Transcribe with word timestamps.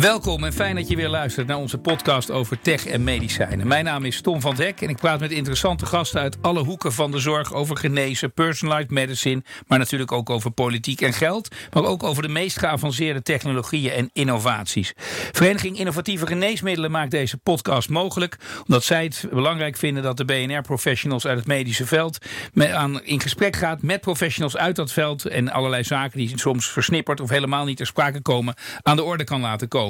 Welkom 0.00 0.44
en 0.44 0.52
fijn 0.52 0.74
dat 0.74 0.88
je 0.88 0.96
weer 0.96 1.08
luistert 1.08 1.46
naar 1.46 1.56
onze 1.56 1.78
podcast 1.78 2.30
over 2.30 2.60
tech 2.60 2.86
en 2.86 3.04
medicijnen. 3.04 3.66
Mijn 3.66 3.84
naam 3.84 4.04
is 4.04 4.20
Tom 4.20 4.40
van 4.40 4.56
Hek 4.56 4.80
en 4.80 4.88
ik 4.88 4.96
praat 4.96 5.20
met 5.20 5.30
interessante 5.30 5.86
gasten 5.86 6.20
uit 6.20 6.42
alle 6.42 6.64
hoeken 6.64 6.92
van 6.92 7.10
de 7.10 7.18
zorg 7.18 7.54
over 7.54 7.76
genezen, 7.76 8.32
personalized 8.32 8.90
medicine, 8.90 9.42
maar 9.66 9.78
natuurlijk 9.78 10.12
ook 10.12 10.30
over 10.30 10.50
politiek 10.50 11.00
en 11.00 11.12
geld, 11.12 11.48
maar 11.72 11.84
ook 11.84 12.02
over 12.02 12.22
de 12.22 12.28
meest 12.28 12.58
geavanceerde 12.58 13.22
technologieën 13.22 13.92
en 13.92 14.10
innovaties. 14.12 14.92
Vereniging 15.32 15.78
Innovatieve 15.78 16.26
Geneesmiddelen 16.26 16.90
maakt 16.90 17.10
deze 17.10 17.36
podcast 17.36 17.88
mogelijk 17.88 18.36
omdat 18.66 18.84
zij 18.84 19.04
het 19.04 19.26
belangrijk 19.32 19.76
vinden 19.76 20.02
dat 20.02 20.16
de 20.16 20.24
BNR-professionals 20.24 21.26
uit 21.26 21.38
het 21.38 21.46
medische 21.46 21.86
veld 21.86 22.18
in 23.02 23.20
gesprek 23.20 23.56
gaat 23.56 23.82
met 23.82 24.00
professionals 24.00 24.56
uit 24.56 24.76
dat 24.76 24.92
veld 24.92 25.26
en 25.26 25.50
allerlei 25.50 25.84
zaken 25.84 26.18
die 26.18 26.38
soms 26.38 26.70
versnipperd 26.70 27.20
of 27.20 27.30
helemaal 27.30 27.64
niet 27.64 27.76
ter 27.76 27.86
sprake 27.86 28.22
komen 28.22 28.54
aan 28.82 28.96
de 28.96 29.02
orde 29.02 29.24
kan 29.24 29.40
laten 29.40 29.68
komen. 29.68 29.86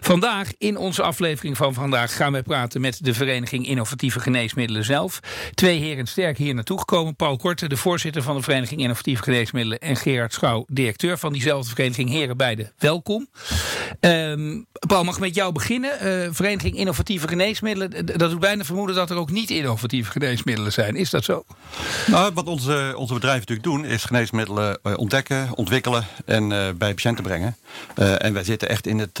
Vandaag 0.00 0.50
in 0.58 0.76
onze 0.76 1.02
aflevering 1.02 1.56
van 1.56 1.74
vandaag 1.74 2.16
gaan 2.16 2.32
wij 2.32 2.42
praten 2.42 2.80
met 2.80 3.04
de 3.04 3.14
Vereniging 3.14 3.66
Innovatieve 3.66 4.20
Geneesmiddelen 4.20 4.84
zelf. 4.84 5.20
Twee 5.54 5.80
heren 5.80 6.06
sterk 6.06 6.38
hier 6.38 6.54
naartoe 6.54 6.78
gekomen. 6.78 7.16
Paul 7.16 7.36
Korte, 7.36 7.68
de 7.68 7.76
voorzitter 7.76 8.22
van 8.22 8.36
de 8.36 8.42
Vereniging 8.42 8.80
Innovatieve 8.80 9.22
Geneesmiddelen 9.22 9.78
en 9.78 9.96
Gerard 9.96 10.32
Schouw, 10.32 10.64
directeur 10.68 11.18
van 11.18 11.32
diezelfde 11.32 11.74
vereniging. 11.74 12.10
Heren 12.10 12.36
beide, 12.36 12.72
welkom. 12.78 13.28
Um, 14.00 14.66
Paul, 14.86 15.04
mag 15.04 15.14
ik 15.14 15.20
met 15.20 15.34
jou 15.34 15.52
beginnen? 15.52 15.90
Uh, 15.92 16.28
Vereniging 16.30 16.76
Innovatieve 16.76 17.28
Geneesmiddelen, 17.28 18.06
dat 18.06 18.30
doet 18.30 18.40
bijna 18.40 18.64
vermoeden 18.64 18.96
dat 18.96 19.10
er 19.10 19.16
ook 19.16 19.30
niet 19.30 19.50
innovatieve 19.50 20.10
geneesmiddelen 20.10 20.72
zijn. 20.72 20.96
Is 20.96 21.10
dat 21.10 21.24
zo? 21.24 21.44
Nou, 22.06 22.32
wat 22.34 22.46
onze, 22.46 22.92
onze 22.96 23.14
bedrijven 23.14 23.40
natuurlijk 23.40 23.68
doen, 23.68 23.84
is 23.84 24.04
geneesmiddelen 24.04 24.78
uh, 24.82 24.98
ontdekken, 24.98 25.54
ontwikkelen 25.54 26.06
en 26.24 26.50
uh, 26.50 26.68
bij 26.76 26.94
patiënten 26.94 27.24
brengen. 27.24 27.56
en 27.94 28.32
wij 28.32 28.44
zitten 28.44 28.68
echt 28.68 28.86
in 28.86 28.98
het 28.98 29.20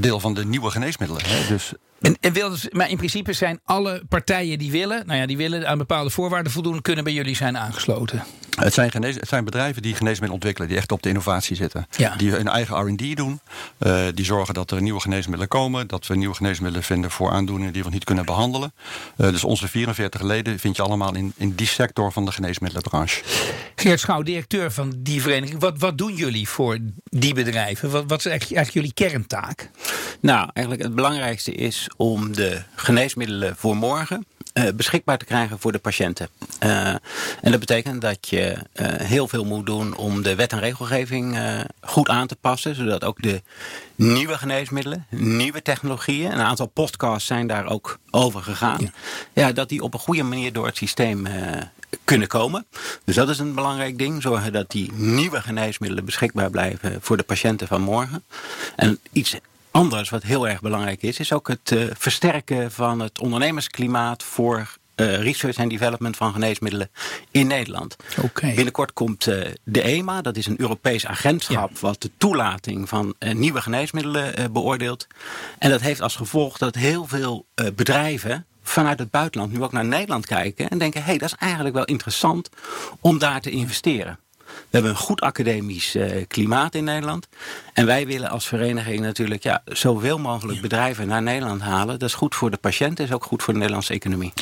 deel 0.00 0.20
van 0.20 0.34
de 0.34 0.44
nieuwe 0.44 0.70
geneesmiddelen. 0.70 1.22
Hè? 1.24 1.46
Dus 1.48 1.72
en, 2.00 2.16
en 2.20 2.58
maar 2.70 2.90
in 2.90 2.96
principe 2.96 3.32
zijn 3.32 3.60
alle 3.64 4.02
partijen 4.08 4.58
die 4.58 4.70
willen, 4.70 5.06
nou 5.06 5.18
ja, 5.18 5.26
die 5.26 5.36
willen 5.36 5.68
aan 5.68 5.78
bepaalde 5.78 6.10
voorwaarden 6.10 6.52
voldoen, 6.52 6.82
kunnen 6.82 7.04
bij 7.04 7.12
jullie 7.12 7.36
zijn 7.36 7.58
aangesloten. 7.58 8.24
Het 8.56 8.74
zijn, 8.74 8.90
genees, 8.90 9.14
het 9.14 9.28
zijn 9.28 9.44
bedrijven 9.44 9.82
die 9.82 9.94
geneesmiddelen 9.94 10.34
ontwikkelen, 10.34 10.68
die 10.68 10.76
echt 10.76 10.92
op 10.92 11.02
de 11.02 11.08
innovatie 11.08 11.56
zitten. 11.56 11.86
Ja. 11.96 12.16
Die 12.16 12.30
hun 12.30 12.48
eigen 12.48 12.92
RD 12.92 13.16
doen. 13.16 13.40
Uh, 13.78 14.04
die 14.14 14.24
zorgen 14.24 14.54
dat 14.54 14.70
er 14.70 14.82
nieuwe 14.82 15.00
geneesmiddelen 15.00 15.48
komen. 15.48 15.86
Dat 15.86 16.06
we 16.06 16.16
nieuwe 16.16 16.34
geneesmiddelen 16.34 16.84
vinden 16.84 17.10
voor 17.10 17.30
aandoeningen 17.30 17.72
die 17.72 17.84
we 17.84 17.90
niet 17.90 18.04
kunnen 18.04 18.24
behandelen. 18.24 18.72
Uh, 19.16 19.30
dus 19.30 19.44
onze 19.44 19.68
44 19.68 20.22
leden 20.22 20.58
vind 20.58 20.76
je 20.76 20.82
allemaal 20.82 21.14
in, 21.14 21.32
in 21.36 21.54
die 21.54 21.66
sector 21.66 22.12
van 22.12 22.24
de 22.24 22.32
geneesmiddelenbranche. 22.32 23.22
Geert 23.74 24.00
Schouw, 24.00 24.22
directeur 24.22 24.72
van 24.72 24.92
die 24.96 25.22
vereniging. 25.22 25.60
Wat, 25.60 25.78
wat 25.78 25.98
doen 25.98 26.14
jullie 26.14 26.48
voor 26.48 26.78
die 27.04 27.34
bedrijven? 27.34 27.90
Wat, 27.90 28.04
wat 28.06 28.18
is 28.18 28.26
eigenlijk, 28.26 28.56
eigenlijk 28.56 28.94
jullie 28.96 29.10
kerntaak? 29.10 29.70
Nou, 30.20 30.48
eigenlijk 30.52 30.86
het 30.86 30.94
belangrijkste 30.94 31.52
is 31.52 31.88
om 31.96 32.34
de 32.34 32.62
geneesmiddelen 32.74 33.56
voor 33.56 33.76
morgen 33.76 34.26
uh, 34.54 34.64
beschikbaar 34.74 35.18
te 35.18 35.24
krijgen 35.24 35.58
voor 35.58 35.72
de 35.72 35.78
patiënten. 35.78 36.28
Uh, 36.62 36.88
en 37.40 37.50
dat 37.50 37.60
betekent 37.60 38.00
dat 38.00 38.28
je 38.28 38.56
uh, 38.74 38.86
heel 38.86 39.28
veel 39.28 39.44
moet 39.44 39.66
doen 39.66 39.96
om 39.96 40.22
de 40.22 40.34
wet 40.34 40.52
en 40.52 40.60
regelgeving 40.60 41.38
goed 41.80 42.08
aan 42.08 42.26
te 42.26 42.36
passen, 42.40 42.74
zodat 42.74 43.04
ook 43.04 43.22
de 43.22 43.42
nieuwe 43.94 44.38
geneesmiddelen, 44.38 45.06
nieuwe 45.10 45.62
technologieën, 45.62 46.32
een 46.32 46.40
aantal 46.40 46.66
podcasts 46.66 47.26
zijn 47.26 47.46
daar 47.46 47.66
ook 47.66 47.98
over 48.10 48.42
gegaan, 48.42 48.78
ja, 48.80 48.90
ja 49.32 49.52
dat 49.52 49.68
die 49.68 49.82
op 49.82 49.94
een 49.94 50.00
goede 50.00 50.22
manier 50.22 50.52
door 50.52 50.66
het 50.66 50.76
systeem 50.76 51.26
kunnen 52.04 52.28
komen. 52.28 52.66
Dus 53.04 53.14
dat 53.14 53.28
is 53.28 53.38
een 53.38 53.54
belangrijk 53.54 53.98
ding. 53.98 54.22
Zorgen 54.22 54.52
dat 54.52 54.70
die 54.70 54.92
nieuwe 54.92 55.40
geneesmiddelen 55.40 56.04
beschikbaar 56.04 56.50
blijven 56.50 56.98
voor 57.00 57.16
de 57.16 57.22
patiënten 57.22 57.66
van 57.66 57.80
morgen. 57.80 58.24
En 58.76 58.98
iets 59.12 59.36
anders 59.76 60.10
wat 60.10 60.22
heel 60.22 60.48
erg 60.48 60.60
belangrijk 60.60 61.02
is, 61.02 61.18
is 61.18 61.32
ook 61.32 61.48
het 61.48 61.70
uh, 61.70 61.84
versterken 61.98 62.72
van 62.72 63.00
het 63.00 63.20
ondernemersklimaat 63.20 64.22
voor 64.22 64.58
uh, 64.96 65.22
research 65.22 65.56
en 65.56 65.68
development 65.68 66.16
van 66.16 66.32
geneesmiddelen 66.32 66.90
in 67.30 67.46
Nederland. 67.46 67.96
Okay. 68.22 68.54
Binnenkort 68.54 68.92
komt 68.92 69.26
uh, 69.26 69.44
de 69.64 69.82
EMA, 69.82 70.20
dat 70.20 70.36
is 70.36 70.46
een 70.46 70.60
Europees 70.60 71.06
agentschap 71.06 71.70
ja. 71.72 71.80
wat 71.80 72.02
de 72.02 72.10
toelating 72.16 72.88
van 72.88 73.14
nieuwe 73.18 73.60
geneesmiddelen 73.60 74.52
beoordeelt. 74.52 75.06
En 75.58 75.70
dat 75.70 75.80
heeft 75.80 76.00
als 76.00 76.16
gevolg 76.16 76.58
dat 76.58 76.74
heel 76.74 77.06
veel 77.06 77.46
bedrijven 77.74 78.46
vanuit 78.62 78.98
het 78.98 79.10
buitenland 79.10 79.52
nu 79.52 79.62
ook 79.62 79.72
naar 79.72 79.84
Nederland 79.84 80.26
kijken 80.26 80.68
en 80.68 80.78
denken: 80.78 81.00
hé, 81.00 81.06
hey, 81.06 81.18
dat 81.18 81.28
is 81.28 81.38
eigenlijk 81.38 81.74
wel 81.74 81.84
interessant 81.84 82.50
om 83.00 83.18
daar 83.18 83.40
te 83.40 83.50
investeren. 83.50 84.18
We 84.56 84.66
hebben 84.70 84.90
een 84.90 84.96
goed 84.96 85.20
academisch 85.20 85.96
uh, 85.96 86.24
klimaat 86.28 86.74
in 86.74 86.84
Nederland. 86.84 87.28
En 87.72 87.86
wij 87.86 88.06
willen 88.06 88.30
als 88.30 88.46
vereniging 88.46 89.00
natuurlijk 89.00 89.42
ja, 89.42 89.62
zoveel 89.64 90.18
mogelijk 90.18 90.60
bedrijven 90.60 91.08
naar 91.08 91.22
Nederland 91.22 91.60
halen. 91.60 91.98
Dat 91.98 92.08
is 92.08 92.14
goed 92.14 92.34
voor 92.34 92.50
de 92.50 92.56
patiënt, 92.56 93.00
is 93.00 93.12
ook 93.12 93.24
goed 93.24 93.42
voor 93.42 93.52
de 93.52 93.58
Nederlandse 93.58 93.92
economie. 93.92 94.32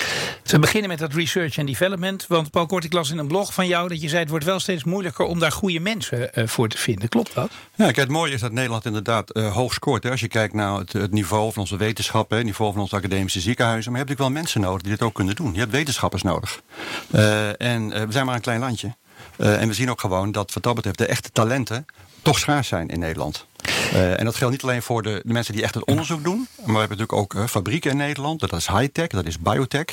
We 0.45 0.59
beginnen 0.59 0.91
met 0.91 0.99
dat 0.99 1.13
research 1.13 1.57
en 1.57 1.67
development. 1.67 2.27
Want 2.29 2.51
Paul 2.51 2.67
Kort, 2.67 2.85
ik 2.85 2.93
las 2.93 3.11
in 3.11 3.19
een 3.19 3.27
blog 3.27 3.55
van 3.55 3.67
jou 3.67 3.89
dat 3.89 4.01
je 4.01 4.09
zei... 4.09 4.21
het 4.21 4.31
wordt 4.31 4.45
wel 4.45 4.61
steeds 4.61 4.85
moeilijker 4.85 5.25
om 5.25 5.39
daar 5.39 5.53
goede 5.53 5.81
mensen 5.81 6.31
uh, 6.35 6.47
voor 6.47 6.69
te 6.69 6.79
vinden. 6.79 7.09
Klopt 7.09 7.35
dat? 7.35 7.51
Ja, 7.75 7.85
kijk, 7.85 7.97
het 7.97 8.09
mooie 8.09 8.33
is 8.33 8.41
dat 8.41 8.53
Nederland 8.53 8.85
inderdaad 8.85 9.37
uh, 9.37 9.53
hoog 9.55 9.73
scoort. 9.73 10.03
Hè. 10.03 10.11
Als 10.11 10.21
je 10.21 10.29
kijkt 10.29 10.55
naar 10.55 10.79
het, 10.79 10.93
het 10.93 11.13
niveau 11.13 11.53
van 11.53 11.63
onze 11.63 11.77
wetenschappen... 11.77 12.37
het 12.37 12.47
niveau 12.47 12.73
van 12.73 12.81
onze 12.81 12.97
academische 12.97 13.41
ziekenhuizen... 13.41 13.93
maar 13.93 14.01
je 14.01 14.07
hebt 14.07 14.19
natuurlijk 14.19 14.35
wel 14.35 14.43
mensen 14.43 14.61
nodig 14.71 14.83
die 14.83 14.91
dit 14.91 15.03
ook 15.03 15.15
kunnen 15.15 15.37
doen. 15.37 15.53
Je 15.53 15.59
hebt 15.59 15.73
wetenschappers 15.73 16.23
nodig. 16.23 16.61
Uh, 17.15 17.61
en 17.61 17.89
we 17.89 18.13
zijn 18.13 18.27
maar 18.27 18.35
een 18.35 18.41
klein 18.41 18.61
landje. 18.61 18.95
Uh, 19.37 19.61
en 19.61 19.69
we 19.69 19.75
zien 19.75 19.91
ook 19.91 20.01
gewoon 20.01 20.33
dat 20.33 20.53
wat 20.53 20.63
dat 20.63 20.75
betreft 20.75 20.99
de 20.99 21.07
echte 21.07 21.31
talenten 21.31 21.87
toch 22.23 22.39
schaars 22.39 22.69
zijn 22.69 22.89
in 22.89 22.99
Nederland. 22.99 23.47
Uh, 23.95 24.19
en 24.19 24.25
dat 24.25 24.35
geldt 24.35 24.53
niet 24.53 24.63
alleen 24.63 24.83
voor 24.83 25.03
de, 25.03 25.23
de, 25.25 25.33
mensen 25.33 25.55
die 25.55 25.63
echt 25.63 25.75
het 25.75 25.85
onderzoek 25.85 26.25
doen. 26.25 26.49
Maar 26.57 26.73
we 26.73 26.79
hebben 26.79 26.99
natuurlijk 26.99 27.13
ook 27.13 27.35
uh, 27.35 27.47
fabrieken 27.47 27.91
in 27.91 27.97
Nederland. 27.97 28.41
Dat 28.41 28.53
is 28.53 28.67
high-tech, 28.67 29.07
dat 29.07 29.25
is 29.25 29.39
biotech. 29.39 29.85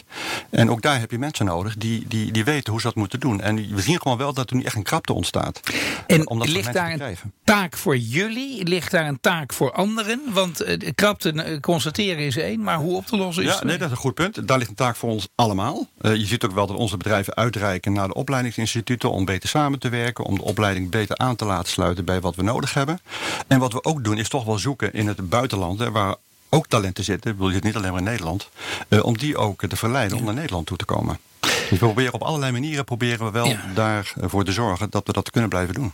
En 0.50 0.72
ook 0.72 0.81
daar 0.81 1.00
heb 1.00 1.12
je 1.12 1.19
mensen 1.19 1.45
nodig 1.45 1.75
die, 1.78 2.06
die, 2.07 2.31
die 2.31 2.44
weten 2.44 2.72
hoe 2.72 2.81
ze 2.81 2.88
dat 2.88 2.95
moeten 2.95 3.19
doen. 3.19 3.41
En 3.41 3.75
we 3.75 3.81
zien 3.81 4.01
gewoon 4.01 4.17
wel 4.17 4.34
dat 4.34 4.50
er 4.50 4.56
nu 4.56 4.63
echt 4.63 4.75
een 4.75 4.84
krapte 4.84 5.13
ontstaat. 5.13 5.59
En 6.07 6.38
ligt 6.39 6.73
daar 6.73 6.91
een 6.91 7.17
taak 7.44 7.78
voor 7.78 7.97
jullie? 7.97 8.67
Ligt 8.67 8.91
daar 8.91 9.07
een 9.07 9.19
taak 9.19 9.53
voor 9.53 9.72
anderen? 9.72 10.22
Want 10.33 10.68
uh, 10.68 10.89
krapte 10.95 11.57
constateren 11.62 12.25
is 12.25 12.38
één, 12.38 12.63
maar 12.63 12.78
hoe 12.78 12.95
op 12.95 13.06
te 13.06 13.18
lossen 13.18 13.44
is 13.44 13.50
Ja, 13.50 13.63
nee, 13.63 13.78
dat 13.78 13.85
is 13.85 13.91
een 13.91 14.01
goed 14.01 14.13
punt. 14.13 14.47
Daar 14.47 14.57
ligt 14.57 14.69
een 14.69 14.75
taak 14.75 14.95
voor 14.95 15.09
ons 15.09 15.28
allemaal. 15.35 15.88
je 16.01 16.25
ziet 16.25 16.45
ook 16.45 16.53
wel 16.53 16.68
dat 16.68 16.78
onze 16.78 16.97
bedrijven 16.97 17.35
uitreiken 17.35 17.94
naar 17.94 18.07
de 18.07 18.13
opleidingsinstituten... 18.13 19.12
om 19.12 19.25
beter 19.25 19.50
samen 19.50 19.79
te 19.79 19.89
werken, 19.89 20.25
om 20.25 20.35
de 20.35 20.44
opleiding 20.44 20.89
beter 20.89 21.18
aan 21.18 21.35
te 21.35 21.45
laten 21.45 21.72
sluiten... 21.72 22.06
bij 22.06 22.22
wat 22.22 22.35
we 22.35 22.44
nodig 22.44 22.73
hebben. 22.73 23.00
En 23.47 23.59
wat 23.59 23.73
we 23.73 23.83
ook 23.83 23.91
doen 24.00 24.18
is 24.18 24.29
toch 24.29 24.44
wel 24.44 24.57
zoeken 24.57 24.94
in 24.94 25.07
het 25.07 25.29
buitenland, 25.29 25.79
hè, 25.79 25.91
waar 25.91 26.16
ook 26.50 26.68
talenten 26.68 27.03
zitten, 27.03 27.38
wil 27.38 27.50
je 27.50 27.56
het 27.56 27.63
niet 27.63 27.75
alleen 27.75 27.90
maar 27.91 28.00
in 28.00 28.06
Nederland, 28.06 28.50
uh, 28.90 29.03
om 29.03 29.18
die 29.18 29.38
ook 29.38 29.66
te 29.66 29.75
verleiden 29.75 30.18
om 30.18 30.24
naar 30.24 30.34
Nederland 30.34 30.66
toe 30.68 30.78
te 30.78 30.85
komen. 30.85 31.19
Dus 31.40 31.69
we 31.69 31.78
proberen 31.78 32.13
op 32.13 32.22
allerlei 32.22 32.51
manieren 32.51 32.85
proberen 32.85 33.25
we 33.25 33.31
wel 33.31 33.46
ja. 33.46 33.62
daarvoor 33.74 34.44
te 34.44 34.51
zorgen 34.51 34.90
dat 34.90 35.07
we 35.07 35.13
dat 35.13 35.31
kunnen 35.31 35.50
blijven 35.50 35.74
doen. 35.74 35.94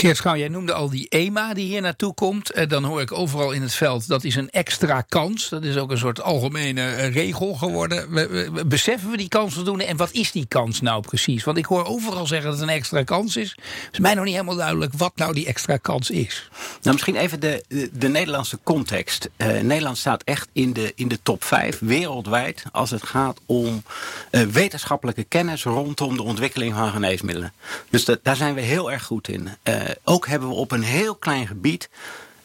Geert 0.00 0.16
Schouw, 0.16 0.36
jij 0.36 0.48
noemde 0.48 0.72
al 0.72 0.90
die 0.90 1.08
EMA 1.08 1.54
die 1.54 1.66
hier 1.66 1.80
naartoe 1.80 2.14
komt. 2.14 2.70
Dan 2.70 2.84
hoor 2.84 3.00
ik 3.00 3.12
overal 3.12 3.52
in 3.52 3.62
het 3.62 3.74
veld, 3.74 4.08
dat 4.08 4.24
is 4.24 4.34
een 4.36 4.50
extra 4.50 5.00
kans. 5.00 5.48
Dat 5.48 5.64
is 5.64 5.76
ook 5.76 5.90
een 5.90 5.98
soort 5.98 6.22
algemene 6.22 7.06
regel 7.06 7.54
geworden. 7.54 8.68
Beseffen 8.68 9.10
we 9.10 9.16
die 9.16 9.28
kans 9.28 9.54
voldoende? 9.54 9.84
En 9.84 9.96
wat 9.96 10.12
is 10.12 10.32
die 10.32 10.46
kans 10.48 10.80
nou 10.80 11.02
precies? 11.02 11.44
Want 11.44 11.58
ik 11.58 11.64
hoor 11.64 11.84
overal 11.84 12.26
zeggen 12.26 12.50
dat 12.50 12.58
het 12.58 12.68
een 12.68 12.74
extra 12.74 13.02
kans 13.02 13.36
is. 13.36 13.50
Het 13.50 13.92
is 13.92 13.98
mij 13.98 14.14
nog 14.14 14.24
niet 14.24 14.32
helemaal 14.32 14.56
duidelijk 14.56 14.92
wat 14.96 15.12
nou 15.16 15.34
die 15.34 15.46
extra 15.46 15.76
kans 15.76 16.10
is. 16.10 16.48
Nou, 16.82 16.94
misschien 16.94 17.16
even 17.16 17.40
de, 17.40 17.64
de, 17.68 17.90
de 17.92 18.08
Nederlandse 18.08 18.58
context. 18.62 19.30
Uh, 19.36 19.60
Nederland 19.60 19.98
staat 19.98 20.22
echt 20.22 20.48
in 20.52 20.72
de, 20.72 20.92
in 20.94 21.08
de 21.08 21.18
top 21.22 21.44
5 21.44 21.78
wereldwijd 21.78 22.62
als 22.72 22.90
het 22.90 23.02
gaat 23.02 23.40
om 23.46 23.82
wetenschappelijke 24.30 25.24
kennis 25.24 25.64
rondom 25.64 26.16
de 26.16 26.22
ontwikkeling 26.22 26.74
van 26.74 26.90
geneesmiddelen. 26.90 27.52
Dus 27.90 28.04
daar 28.22 28.36
zijn 28.36 28.54
we 28.54 28.60
heel 28.60 28.92
erg 28.92 29.02
goed 29.02 29.28
in. 29.28 29.48
Uh, 29.64 29.74
ook 30.04 30.26
hebben 30.26 30.48
we 30.48 30.54
op 30.54 30.72
een 30.72 30.82
heel 30.82 31.14
klein 31.14 31.46
gebied 31.46 31.88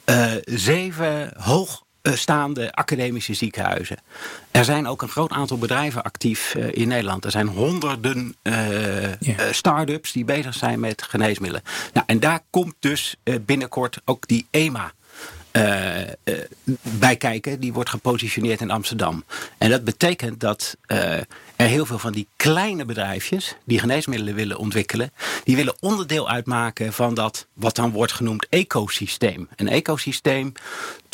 uh, 0.06 0.32
zeven 0.44 1.34
hoogstaande 1.38 2.72
academische 2.72 3.34
ziekenhuizen. 3.34 3.98
Er 4.52 4.66
zijn 4.66 4.88
ook 4.88 5.02
een 5.02 5.10
groot 5.10 5.32
aantal 5.32 5.58
bedrijven 5.58 6.04
actief 6.04 6.56
uh, 6.56 6.68
in 6.72 6.88
Nederland. 6.88 7.26
Er 7.26 7.32
zijn 7.32 7.48
honderden 7.48 8.36
uh, 8.44 9.16
yeah. 9.20 9.52
start-ups 9.52 10.12
die 10.12 10.26
bezig 10.26 10.54
zijn 10.54 10.80
met 10.80 11.02
geneesmiddelen. 11.02 11.64
Nou, 11.94 12.06
en 12.06 12.20
daar 12.20 12.40
komt 12.50 12.76
dus 12.80 13.16
binnenkort 13.42 14.02
ook 14.06 14.28
die 14.28 14.48
EMA. 14.52 14.92
Uh, 15.56 16.00
uh, 16.24 16.36
bij 16.82 17.16
kijken. 17.16 17.60
Die 17.60 17.74
wordt 17.74 17.90
gepositioneerd 17.90 18.62
in 18.62 18.72
Amsterdam. 18.72 19.24
En 19.58 19.70
dat 19.70 19.84
betekent 19.84 20.40
dat 20.40 20.78
uh, 20.88 21.14
er 21.56 21.68
heel 21.68 21.86
veel 21.86 22.00
van 22.00 22.12
die 22.12 22.28
kleine 22.36 22.86
bedrijfjes 22.86 23.56
die 23.66 23.80
geneesmiddelen 23.80 24.36
willen 24.36 24.58
ontwikkelen, 24.58 25.12
die 25.44 25.56
willen 25.56 25.76
onderdeel 25.80 26.30
uitmaken 26.30 26.94
van 26.94 27.14
dat 27.14 27.48
wat 27.54 27.76
dan 27.76 27.92
wordt 27.92 28.12
genoemd 28.12 28.48
ecosysteem. 28.50 29.48
Een 29.56 29.70
ecosysteem 29.70 30.54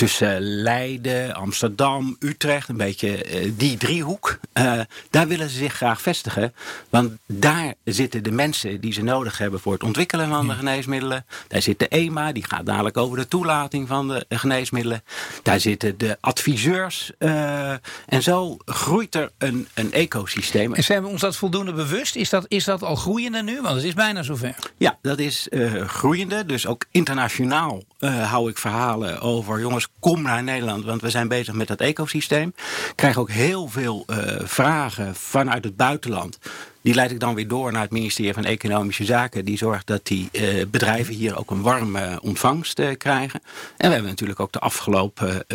tussen 0.01 0.41
Leiden, 0.41 1.33
Amsterdam, 1.33 2.15
Utrecht, 2.19 2.69
een 2.69 2.77
beetje 2.77 3.43
uh, 3.43 3.51
die 3.57 3.77
driehoek. 3.77 4.39
Uh, 4.53 4.79
daar 5.09 5.27
willen 5.27 5.49
ze 5.49 5.57
zich 5.57 5.73
graag 5.73 6.01
vestigen. 6.01 6.53
Want 6.89 7.11
daar 7.25 7.73
zitten 7.83 8.23
de 8.23 8.31
mensen 8.31 8.81
die 8.81 8.93
ze 8.93 9.03
nodig 9.03 9.37
hebben 9.37 9.59
voor 9.59 9.73
het 9.73 9.83
ontwikkelen 9.83 10.29
van 10.29 10.47
de 10.47 10.53
geneesmiddelen. 10.53 11.25
Daar 11.47 11.61
zit 11.61 11.79
de 11.79 11.87
EMA, 11.87 12.31
die 12.31 12.45
gaat 12.45 12.65
dadelijk 12.65 12.97
over 12.97 13.17
de 13.17 13.27
toelating 13.27 13.87
van 13.87 14.07
de 14.07 14.25
geneesmiddelen. 14.29 15.03
Daar 15.43 15.59
zitten 15.59 15.97
de 15.97 16.17
adviseurs. 16.19 17.11
Uh, 17.19 17.71
en 18.05 18.23
zo 18.23 18.57
groeit 18.65 19.15
er 19.15 19.31
een, 19.37 19.67
een 19.73 19.93
ecosysteem. 19.93 20.73
En 20.73 20.83
zijn 20.83 21.03
we 21.03 21.09
ons 21.09 21.21
dat 21.21 21.35
voldoende 21.35 21.73
bewust? 21.73 22.15
Is 22.15 22.29
dat, 22.29 22.45
is 22.47 22.63
dat 22.63 22.83
al 22.83 22.95
groeiende 22.95 23.43
nu? 23.43 23.61
Want 23.61 23.75
het 23.75 23.83
is 23.83 23.93
bijna 23.93 24.23
zover. 24.23 24.55
Ja, 24.77 24.97
dat 25.01 25.19
is 25.19 25.47
groeiende. 25.85 26.45
Dus 26.45 26.67
ook 26.67 26.85
internationaal 26.91 27.83
hou 27.99 28.49
ik 28.49 28.57
verhalen 28.57 29.19
over 29.19 29.59
jongens 29.59 29.87
kom 29.99 30.21
naar 30.21 30.43
Nederland, 30.43 30.85
want 30.85 31.01
we 31.01 31.09
zijn 31.09 31.27
bezig 31.27 31.53
met 31.53 31.67
dat 31.67 31.79
ecosysteem. 31.79 32.53
Ik 32.87 32.93
krijg 32.95 33.17
ook 33.17 33.29
heel 33.29 33.67
veel 33.67 34.05
uh, 34.07 34.17
vragen 34.43 35.15
vanuit 35.15 35.63
het 35.63 35.75
buitenland. 35.75 36.39
Die 36.81 36.93
leid 36.93 37.11
ik 37.11 37.19
dan 37.19 37.35
weer 37.35 37.47
door 37.47 37.71
naar 37.71 37.81
het 37.81 37.91
ministerie 37.91 38.33
van 38.33 38.45
Economische 38.45 39.05
Zaken. 39.05 39.45
Die 39.45 39.57
zorgt 39.57 39.87
dat 39.87 40.05
die 40.07 40.29
uh, 40.31 40.65
bedrijven 40.67 41.13
hier 41.13 41.37
ook 41.37 41.51
een 41.51 41.61
warme 41.61 42.19
ontvangst 42.21 42.79
uh, 42.79 42.97
krijgen. 42.97 43.41
En 43.77 43.87
we 43.87 43.93
hebben 43.93 44.11
natuurlijk 44.11 44.39
ook 44.39 44.51
de 44.51 44.59
afgelopen 44.59 45.45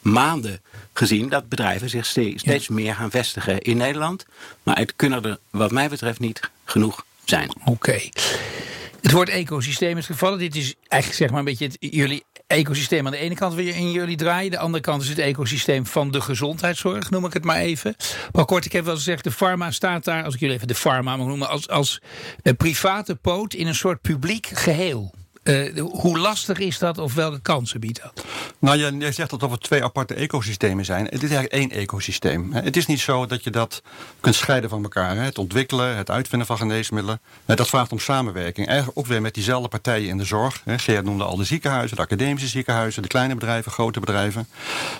maanden 0.00 0.60
gezien 0.92 1.28
dat 1.28 1.48
bedrijven 1.48 1.90
zich 1.90 2.06
steeds, 2.06 2.42
steeds 2.42 2.68
meer 2.68 2.94
gaan 2.94 3.10
vestigen 3.10 3.60
in 3.60 3.76
Nederland. 3.76 4.26
Maar 4.62 4.78
het 4.78 4.96
kunnen 4.96 5.24
er 5.24 5.38
wat 5.50 5.70
mij 5.70 5.88
betreft 5.88 6.20
niet 6.20 6.50
genoeg 6.64 7.04
zijn. 7.24 7.50
Oké. 7.64 7.98
Het 9.00 9.12
woord 9.12 9.28
ecosysteem 9.28 9.96
is 9.96 10.06
gevallen. 10.06 10.38
Dit 10.38 10.56
is 10.56 10.74
eigenlijk 10.88 11.22
zeg 11.22 11.30
maar 11.30 11.38
een 11.38 11.44
beetje 11.44 11.64
het, 11.64 11.76
jullie 11.80 12.24
ecosysteem 12.48 13.06
aan 13.06 13.12
de 13.12 13.18
ene 13.18 13.34
kant 13.34 13.54
weer 13.54 13.76
in 13.76 13.90
jullie 13.90 14.16
draaien. 14.16 14.50
De 14.50 14.58
andere 14.58 14.82
kant 14.82 15.02
is 15.02 15.08
het 15.08 15.18
ecosysteem 15.18 15.86
van 15.86 16.10
de 16.10 16.20
gezondheidszorg, 16.20 17.10
noem 17.10 17.24
ik 17.24 17.32
het 17.32 17.44
maar 17.44 17.56
even. 17.56 17.94
Maar 18.32 18.44
kort, 18.44 18.64
ik 18.64 18.72
heb 18.72 18.84
wel 18.84 18.94
gezegd, 18.94 19.24
de 19.24 19.30
pharma 19.30 19.70
staat 19.70 20.04
daar, 20.04 20.24
als 20.24 20.34
ik 20.34 20.40
jullie 20.40 20.54
even 20.54 20.68
de 20.68 20.74
pharma 20.74 21.16
mag 21.16 21.26
noemen, 21.26 21.48
als, 21.48 21.68
als 21.68 22.00
een 22.42 22.56
private 22.56 23.14
poot 23.14 23.54
in 23.54 23.66
een 23.66 23.74
soort 23.74 24.00
publiek 24.00 24.46
geheel. 24.46 25.14
Uh, 25.42 25.82
hoe 25.90 26.18
lastig 26.18 26.58
is 26.58 26.78
dat 26.78 26.98
of 26.98 27.14
welke 27.14 27.40
kansen 27.40 27.80
biedt 27.80 28.02
dat? 28.02 28.24
Nou, 28.58 28.78
je, 28.78 28.96
je 28.98 29.12
zegt 29.12 29.30
dat 29.30 29.50
het 29.50 29.62
twee 29.62 29.84
aparte 29.84 30.14
ecosystemen 30.14 30.84
zijn. 30.84 31.04
Het 31.04 31.22
is 31.22 31.30
eigenlijk 31.30 31.52
één 31.52 31.70
ecosysteem. 31.70 32.52
Het 32.52 32.76
is 32.76 32.86
niet 32.86 33.00
zo 33.00 33.26
dat 33.26 33.44
je 33.44 33.50
dat 33.50 33.82
kunt 34.20 34.34
scheiden 34.34 34.70
van 34.70 34.82
elkaar. 34.82 35.16
Het 35.16 35.38
ontwikkelen, 35.38 35.96
het 35.96 36.10
uitvinden 36.10 36.46
van 36.46 36.56
geneesmiddelen. 36.56 37.20
Dat 37.44 37.68
vraagt 37.68 37.92
om 37.92 37.98
samenwerking. 37.98 38.66
Eigenlijk 38.66 38.98
ook 38.98 39.06
weer 39.06 39.22
met 39.22 39.34
diezelfde 39.34 39.68
partijen 39.68 40.08
in 40.08 40.18
de 40.18 40.24
zorg. 40.24 40.62
Geert 40.66 41.04
noemde 41.04 41.24
al 41.24 41.36
de 41.36 41.44
ziekenhuizen, 41.44 41.96
de 41.96 42.02
academische 42.02 42.48
ziekenhuizen, 42.48 43.02
de 43.02 43.08
kleine 43.08 43.34
bedrijven, 43.34 43.72
grote 43.72 44.00
bedrijven. 44.00 44.48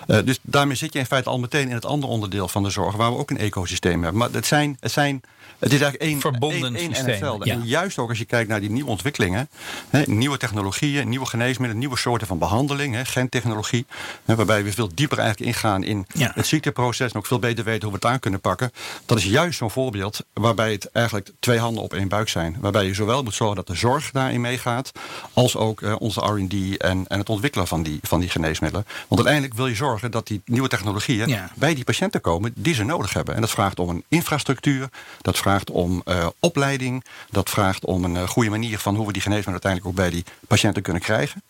Eh, 0.07 0.17
dus 0.25 0.39
daarmee 0.41 0.75
zit 0.75 0.93
je 0.93 0.99
in 0.99 1.05
feite 1.05 1.29
al 1.29 1.39
meteen 1.39 1.67
in 1.67 1.75
het 1.75 1.85
andere 1.85 2.11
onderdeel 2.11 2.47
van 2.47 2.63
de 2.63 2.69
zorg, 2.69 2.95
waar 2.95 3.11
we 3.11 3.17
ook 3.17 3.29
een 3.29 3.37
ecosysteem 3.37 4.03
hebben. 4.03 4.19
Maar 4.19 4.29
het 4.31 4.45
zijn, 4.45 4.77
het 4.79 4.91
zijn 4.91 5.21
het 5.59 5.73
is 5.73 5.81
eigenlijk 5.81 6.11
één, 6.11 6.19
verbonden 6.19 6.75
één, 6.75 6.93
één 6.93 7.21
en 7.21 7.41
En 7.41 7.65
juist 7.65 7.97
ook 7.97 8.09
als 8.09 8.17
je 8.17 8.25
kijkt 8.25 8.49
naar 8.49 8.59
die 8.59 8.69
nieuwe 8.69 8.89
ontwikkelingen, 8.89 9.49
hè, 9.89 10.01
nieuwe 10.05 10.37
technologieën, 10.39 11.09
nieuwe 11.09 11.25
geneesmiddelen, 11.25 11.77
nieuwe 11.77 11.97
soorten 11.97 12.27
van 12.27 12.37
behandeling, 12.37 12.95
hè, 12.95 13.05
gentechnologie, 13.05 13.85
hè, 14.25 14.35
waarbij 14.35 14.63
we 14.63 14.73
veel 14.73 14.89
dieper 14.93 15.17
eigenlijk 15.19 15.51
ingaan 15.51 15.83
in 15.83 16.05
het 16.17 16.47
ziekteproces 16.47 17.11
en 17.11 17.17
ook 17.17 17.25
veel 17.25 17.39
beter 17.39 17.63
weten 17.63 17.81
hoe 17.81 17.91
we 17.91 18.05
het 18.05 18.13
aan 18.13 18.19
kunnen 18.19 18.41
pakken. 18.41 18.71
Dat 19.05 19.17
is 19.17 19.23
juist 19.23 19.57
zo'n 19.57 19.71
voorbeeld 19.71 20.19
waarbij 20.33 20.71
het 20.71 20.91
eigenlijk 20.91 21.31
twee 21.39 21.59
handen 21.59 21.83
op 21.83 21.93
één 21.93 22.07
buik 22.07 22.29
zijn. 22.29 22.57
Waarbij 22.59 22.85
je 22.85 22.93
zowel 22.93 23.23
moet 23.23 23.33
zorgen 23.33 23.55
dat 23.55 23.67
de 23.67 23.75
zorg 23.75 24.11
daarin 24.11 24.41
meegaat, 24.41 24.91
als 25.33 25.55
ook 25.55 25.81
uh, 25.81 25.95
onze 25.99 26.19
R&D 26.19 26.77
en, 26.77 27.05
en 27.07 27.19
het 27.19 27.29
ontwikkelen 27.29 27.67
van 27.67 27.83
die, 27.83 27.99
van 28.01 28.19
die 28.19 28.29
geneesmiddelen. 28.29 28.85
Want 29.07 29.21
uiteindelijk 29.21 29.53
wil 29.53 29.67
je 29.67 29.75
zorgen 29.75 30.11
dat 30.11 30.27
die 30.27 30.41
nieuwe 30.45 30.67
technologieën 30.67 31.37
bij 31.55 31.75
die 31.75 31.83
patiënten 31.83 32.21
komen 32.21 32.53
die 32.55 32.73
ze 32.73 32.83
nodig 32.83 33.13
hebben. 33.13 33.35
En 33.35 33.41
dat 33.41 33.49
vraagt 33.49 33.79
om 33.79 33.89
een 33.89 34.03
infrastructuur, 34.07 34.89
dat 35.21 35.37
vraagt 35.37 35.71
om 35.71 36.01
uh, 36.05 36.27
opleiding, 36.39 37.03
dat 37.29 37.49
vraagt 37.49 37.85
om 37.85 38.03
een 38.03 38.15
uh, 38.15 38.27
goede 38.27 38.49
manier 38.49 38.79
van 38.79 38.95
hoe 38.95 39.07
we 39.07 39.13
die 39.13 39.21
geneesmiddelen 39.21 39.61
uiteindelijk 39.63 39.91
ook 39.91 40.05
bij 40.05 40.09
die 40.09 40.18
patiënten 40.47 40.81
kunnen 40.81 41.01
krijgen. 41.01 41.43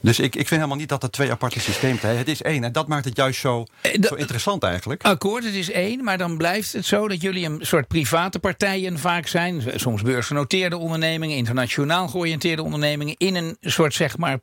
Dus 0.00 0.18
ik, 0.18 0.24
ik 0.24 0.48
vind 0.48 0.50
helemaal 0.50 0.76
niet 0.76 0.88
dat 0.88 1.02
het 1.02 1.12
twee 1.12 1.30
aparte 1.30 1.60
systemen 1.60 1.98
zijn. 2.00 2.16
Het 2.16 2.28
is 2.28 2.42
één. 2.42 2.64
En 2.64 2.72
dat 2.72 2.88
maakt 2.88 3.04
het 3.04 3.16
juist 3.16 3.40
zo, 3.40 3.66
eh, 3.80 4.02
zo 4.02 4.14
interessant 4.14 4.62
eigenlijk. 4.62 5.04
Akkoord, 5.04 5.44
het 5.44 5.54
is 5.54 5.70
één. 5.70 6.04
Maar 6.04 6.18
dan 6.18 6.36
blijft 6.36 6.72
het 6.72 6.86
zo 6.86 7.08
dat 7.08 7.20
jullie 7.20 7.46
een 7.46 7.58
soort 7.60 7.88
private 7.88 8.38
partijen 8.38 8.98
vaak 8.98 9.26
zijn. 9.26 9.62
Soms 9.74 10.02
beursgenoteerde 10.02 10.76
ondernemingen, 10.76 11.36
internationaal 11.36 12.08
georiënteerde 12.08 12.62
ondernemingen. 12.62 13.14
In 13.18 13.34
een 13.34 13.56
soort 13.60 13.94
zeg 13.94 14.16
maar 14.16 14.38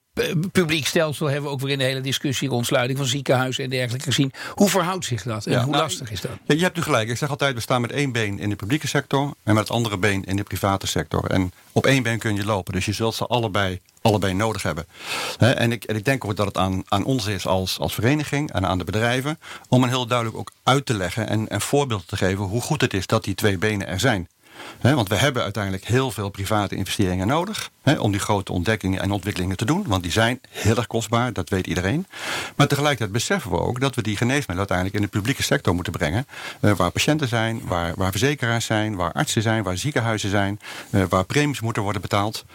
publiek 0.51 0.87
stelsel 0.87 1.25
hebben 1.25 1.49
we 1.49 1.55
ook 1.55 1.61
weer 1.61 1.71
in 1.71 1.77
de 1.77 1.83
hele 1.83 2.01
discussie 2.01 2.49
rond 2.49 2.65
sluiting 2.65 2.97
van 2.97 3.07
ziekenhuizen 3.07 3.63
en 3.63 3.69
dergelijke 3.69 4.05
gezien. 4.05 4.31
Hoe 4.53 4.69
verhoudt 4.69 5.05
zich 5.05 5.23
dat 5.23 5.45
en 5.45 5.61
hoe 5.61 5.71
nou, 5.71 5.83
lastig 5.83 6.11
is 6.11 6.21
dat? 6.21 6.31
Ja, 6.45 6.55
je 6.55 6.61
hebt 6.61 6.77
u 6.77 6.81
gelijk. 6.81 7.09
Ik 7.09 7.17
zeg 7.17 7.29
altijd, 7.29 7.55
we 7.55 7.61
staan 7.61 7.81
met 7.81 7.91
één 7.91 8.11
been 8.11 8.39
in 8.39 8.49
de 8.49 8.55
publieke 8.55 8.87
sector 8.87 9.33
en 9.43 9.53
met 9.53 9.63
het 9.63 9.69
andere 9.71 9.97
been 9.97 10.23
in 10.23 10.35
de 10.35 10.43
private 10.43 10.87
sector. 10.87 11.25
En 11.25 11.51
op 11.71 11.85
één 11.85 12.03
been 12.03 12.19
kun 12.19 12.35
je 12.35 12.45
lopen. 12.45 12.73
Dus 12.73 12.85
je 12.85 12.93
zult 12.93 13.15
ze 13.15 13.25
allebei, 13.25 13.72
allebei 14.03 14.33
nodig 14.33 14.63
hebben. 14.63 14.85
en, 15.37 15.71
ik, 15.71 15.83
en 15.83 15.95
ik 15.95 16.05
denk 16.05 16.25
ook 16.25 16.35
dat 16.35 16.45
het 16.45 16.57
aan, 16.57 16.83
aan 16.85 17.03
ons 17.03 17.25
is 17.25 17.47
als, 17.47 17.79
als 17.79 17.93
vereniging 17.93 18.51
en 18.51 18.65
aan 18.65 18.77
de 18.77 18.83
bedrijven... 18.83 19.39
om 19.69 19.83
een 19.83 19.89
heel 19.89 20.07
duidelijk 20.07 20.37
ook 20.37 20.51
uit 20.63 20.85
te 20.85 20.93
leggen 20.93 21.27
en, 21.29 21.47
en 21.47 21.61
voorbeelden 21.61 22.07
te 22.07 22.17
geven... 22.17 22.43
hoe 22.43 22.61
goed 22.61 22.81
het 22.81 22.93
is 22.93 23.07
dat 23.07 23.23
die 23.23 23.35
twee 23.35 23.57
benen 23.57 23.87
er 23.87 23.99
zijn 23.99 24.27
want 24.81 25.09
we 25.09 25.15
hebben 25.15 25.43
uiteindelijk 25.43 25.85
heel 25.85 26.11
veel 26.11 26.29
private 26.29 26.75
investeringen 26.75 27.27
nodig 27.27 27.69
om 27.97 28.11
die 28.11 28.19
grote 28.19 28.51
ontdekkingen 28.51 29.01
en 29.01 29.11
ontwikkelingen 29.11 29.57
te 29.57 29.65
doen. 29.65 29.83
Want 29.87 30.03
die 30.03 30.11
zijn 30.11 30.41
heel 30.49 30.75
erg 30.75 30.87
kostbaar, 30.87 31.33
dat 31.33 31.49
weet 31.49 31.67
iedereen. 31.67 32.07
Maar 32.55 32.67
tegelijkertijd 32.67 33.11
beseffen 33.11 33.51
we 33.51 33.59
ook 33.59 33.79
dat 33.79 33.95
we 33.95 34.01
die 34.01 34.17
geneesmiddelen 34.17 34.57
uiteindelijk 34.57 34.97
in 34.97 35.01
de 35.01 35.17
publieke 35.17 35.43
sector 35.43 35.75
moeten 35.75 35.93
brengen. 35.93 36.27
Eh, 36.59 36.71
waar 36.71 36.91
patiënten 36.91 37.27
zijn, 37.27 37.61
waar, 37.63 37.93
waar 37.95 38.11
verzekeraars 38.11 38.65
zijn, 38.65 38.95
waar 38.95 39.11
artsen 39.11 39.41
zijn, 39.41 39.63
waar 39.63 39.77
ziekenhuizen 39.77 40.29
zijn, 40.29 40.59
eh, 40.89 41.03
waar 41.09 41.25
premies 41.25 41.61
moeten 41.61 41.83
worden 41.83 42.01
betaald. 42.01 42.45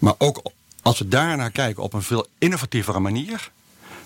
Maar 0.00 0.14
ook 0.18 0.42
als 0.82 0.98
we 0.98 1.08
daarnaar 1.08 1.50
kijken 1.50 1.82
op 1.82 1.92
een 1.92 2.02
veel 2.02 2.26
innovatievere 2.38 3.00
manier, 3.00 3.50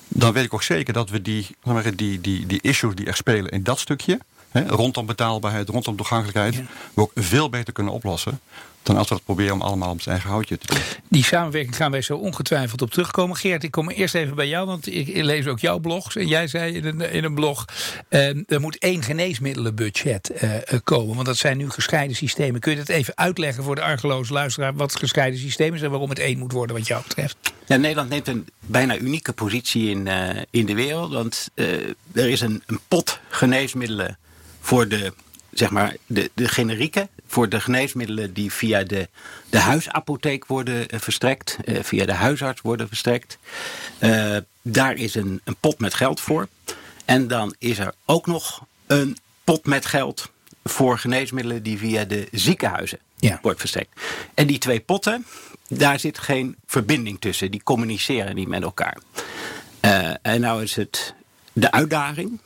dan 0.09 0.33
weet 0.33 0.45
ik 0.45 0.55
ook 0.55 0.63
zeker 0.63 0.93
dat 0.93 1.11
we 1.11 1.23
die, 1.23 1.57
die, 1.95 2.21
die, 2.21 2.47
die 2.47 2.61
issues 2.61 2.95
die 2.95 3.07
er 3.07 3.17
spelen 3.17 3.51
in 3.51 3.63
dat 3.63 3.79
stukje, 3.79 4.21
rondom 4.67 5.07
betaalbaarheid, 5.07 5.69
rondom 5.69 5.97
toegankelijkheid, 5.97 6.55
we 6.95 7.01
ook 7.01 7.13
veel 7.15 7.49
beter 7.49 7.73
kunnen 7.73 7.93
oplossen. 7.93 8.41
Dan 8.87 8.97
als 8.97 9.09
we 9.09 9.15
dat 9.15 9.25
proberen 9.25 9.53
om 9.53 9.63
allemaal 9.63 9.91
op 9.91 10.01
zijn 10.01 10.15
eigen 10.15 10.31
houtje 10.31 10.59
te 10.59 10.67
doen. 10.67 10.83
Die 11.09 11.25
samenwerking 11.25 11.77
gaan 11.77 11.91
wij 11.91 12.03
zo 12.03 12.17
ongetwijfeld 12.17 12.83
op 12.83 12.91
terugkomen. 12.91 13.37
Geert, 13.37 13.63
ik 13.63 13.71
kom 13.71 13.91
eerst 13.91 14.15
even 14.15 14.37
bij 14.37 14.49
jou, 14.49 14.67
want 14.67 14.87
ik 14.87 15.17
lees 15.17 15.47
ook 15.47 15.59
jouw 15.59 15.79
blogs. 15.79 16.17
En 16.17 16.27
jij 16.27 16.47
zei 16.47 16.75
in 16.75 16.85
een, 16.85 17.13
in 17.13 17.25
een 17.25 17.35
blog, 17.35 17.65
eh, 18.09 18.51
er 18.51 18.61
moet 18.61 18.79
één 18.79 19.03
geneesmiddelenbudget 19.03 20.31
eh, 20.31 20.51
komen. 20.85 21.15
Want 21.15 21.27
dat 21.27 21.37
zijn 21.37 21.57
nu 21.57 21.71
gescheiden 21.71 22.17
systemen. 22.17 22.61
Kun 22.61 22.73
je 22.73 22.79
dat 22.79 22.89
even 22.89 23.17
uitleggen 23.17 23.65
voor 23.65 23.75
de 23.75 23.83
argeloze 23.83 24.33
luisteraar... 24.33 24.75
wat 24.75 24.97
gescheiden 24.97 25.41
systeem 25.41 25.75
is 25.75 25.83
en 25.83 25.91
waarom 25.91 26.09
het 26.09 26.19
één 26.19 26.39
moet 26.39 26.53
worden 26.53 26.77
wat 26.77 26.87
jou 26.87 27.03
betreft? 27.03 27.37
Ja, 27.67 27.77
Nederland 27.77 28.09
neemt 28.09 28.29
een 28.29 28.47
bijna 28.61 28.97
unieke 28.97 29.33
positie 29.33 29.91
in, 29.91 30.07
uh, 30.07 30.29
in 30.51 30.67
de 30.67 30.75
wereld. 30.75 31.13
Want 31.13 31.49
uh, 31.55 31.67
er 32.13 32.29
is 32.29 32.41
een, 32.41 32.63
een 32.67 32.81
pot 32.89 33.21
geneesmiddelen 33.29 34.19
voor 34.67 34.89
de, 34.89 35.13
zeg 35.51 35.71
maar, 35.71 35.97
de, 36.07 36.31
de 36.35 36.49
generieken, 36.49 37.09
voor 37.27 37.49
de 37.49 37.61
geneesmiddelen 37.61 38.33
die 38.33 38.53
via 38.53 38.83
de, 38.83 39.09
de 39.51 39.59
huisapotheek 39.59 40.47
worden 40.47 40.95
uh, 40.95 41.01
verstrekt, 41.01 41.57
uh, 41.65 41.83
via 41.83 42.07
de 42.07 42.13
huisarts 42.13 42.61
worden 42.61 42.89
verstrekt. 42.89 43.39
Uh, 44.01 44.37
daar 44.63 44.95
is 44.95 45.15
een, 45.15 45.41
een 45.45 45.57
pot 45.61 45.79
met 45.79 45.95
geld 45.95 46.21
voor. 46.21 46.49
En 47.05 47.29
dan 47.29 47.55
is 47.59 47.79
er 47.79 47.95
ook 48.05 48.27
nog 48.27 48.67
een 48.87 49.17
pot 49.45 49.67
met 49.67 49.87
geld 49.87 50.31
voor 50.65 50.99
geneesmiddelen 50.99 51.63
die 51.63 51.79
via 51.79 52.05
de 52.05 52.29
ziekenhuizen 52.33 52.99
ja. 53.19 53.39
wordt 53.43 53.61
verstrekt. 53.61 54.01
En 54.35 54.47
die 54.47 54.59
twee 54.59 54.81
potten, 54.81 55.27
daar 55.69 56.01
zit 56.01 56.19
geen 56.19 56.57
verbinding 56.67 57.21
tussen. 57.21 57.51
Die 57.51 57.63
communiceren 57.63 58.35
niet 58.35 58.49
met 58.49 58.63
elkaar. 58.63 58.99
en 60.23 60.41
nou 60.41 60.63
is 60.63 60.77
het 60.77 61.15
de 61.53 61.71
uitdaging 61.71 62.41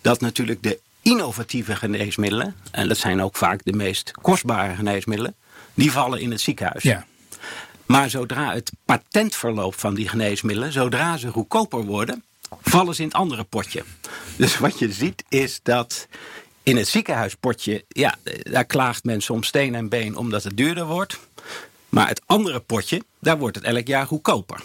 dat 0.00 0.20
natuurlijk 0.20 0.62
de 0.62 0.78
innovatieve 1.02 1.76
geneesmiddelen, 1.76 2.56
en 2.70 2.88
dat 2.88 2.96
zijn 2.96 3.22
ook 3.22 3.36
vaak 3.36 3.64
de 3.64 3.72
meest 3.72 4.10
kostbare 4.10 4.74
geneesmiddelen, 4.74 5.34
die 5.74 5.92
vallen 5.92 6.20
in 6.20 6.30
het 6.30 6.40
ziekenhuis. 6.40 6.82
Ja. 6.82 7.06
Maar 7.86 8.10
zodra 8.10 8.52
het 8.52 8.72
patentverloop 8.84 9.78
van 9.78 9.94
die 9.94 10.08
geneesmiddelen, 10.08 10.72
zodra 10.72 11.16
ze 11.16 11.28
goedkoper 11.28 11.84
worden, 11.84 12.24
vallen 12.62 12.94
ze 12.94 13.00
in 13.02 13.08
het 13.08 13.16
andere 13.16 13.44
potje. 13.44 13.84
Dus 14.36 14.58
wat 14.58 14.78
je 14.78 14.92
ziet 14.92 15.24
is 15.28 15.60
dat 15.62 16.08
in 16.62 16.76
het 16.76 16.88
ziekenhuispotje, 16.88 17.84
ja, 17.88 18.14
daar 18.42 18.64
klaagt 18.64 19.04
men 19.04 19.20
soms 19.20 19.46
steen 19.46 19.74
en 19.74 19.88
been 19.88 20.16
omdat 20.16 20.44
het 20.44 20.56
duurder 20.56 20.86
wordt. 20.86 21.18
Maar 21.88 22.08
het 22.08 22.22
andere 22.26 22.60
potje, 22.60 23.02
daar 23.18 23.38
wordt 23.38 23.56
het 23.56 23.64
elk 23.64 23.86
jaar 23.86 24.06
goedkoper. 24.06 24.62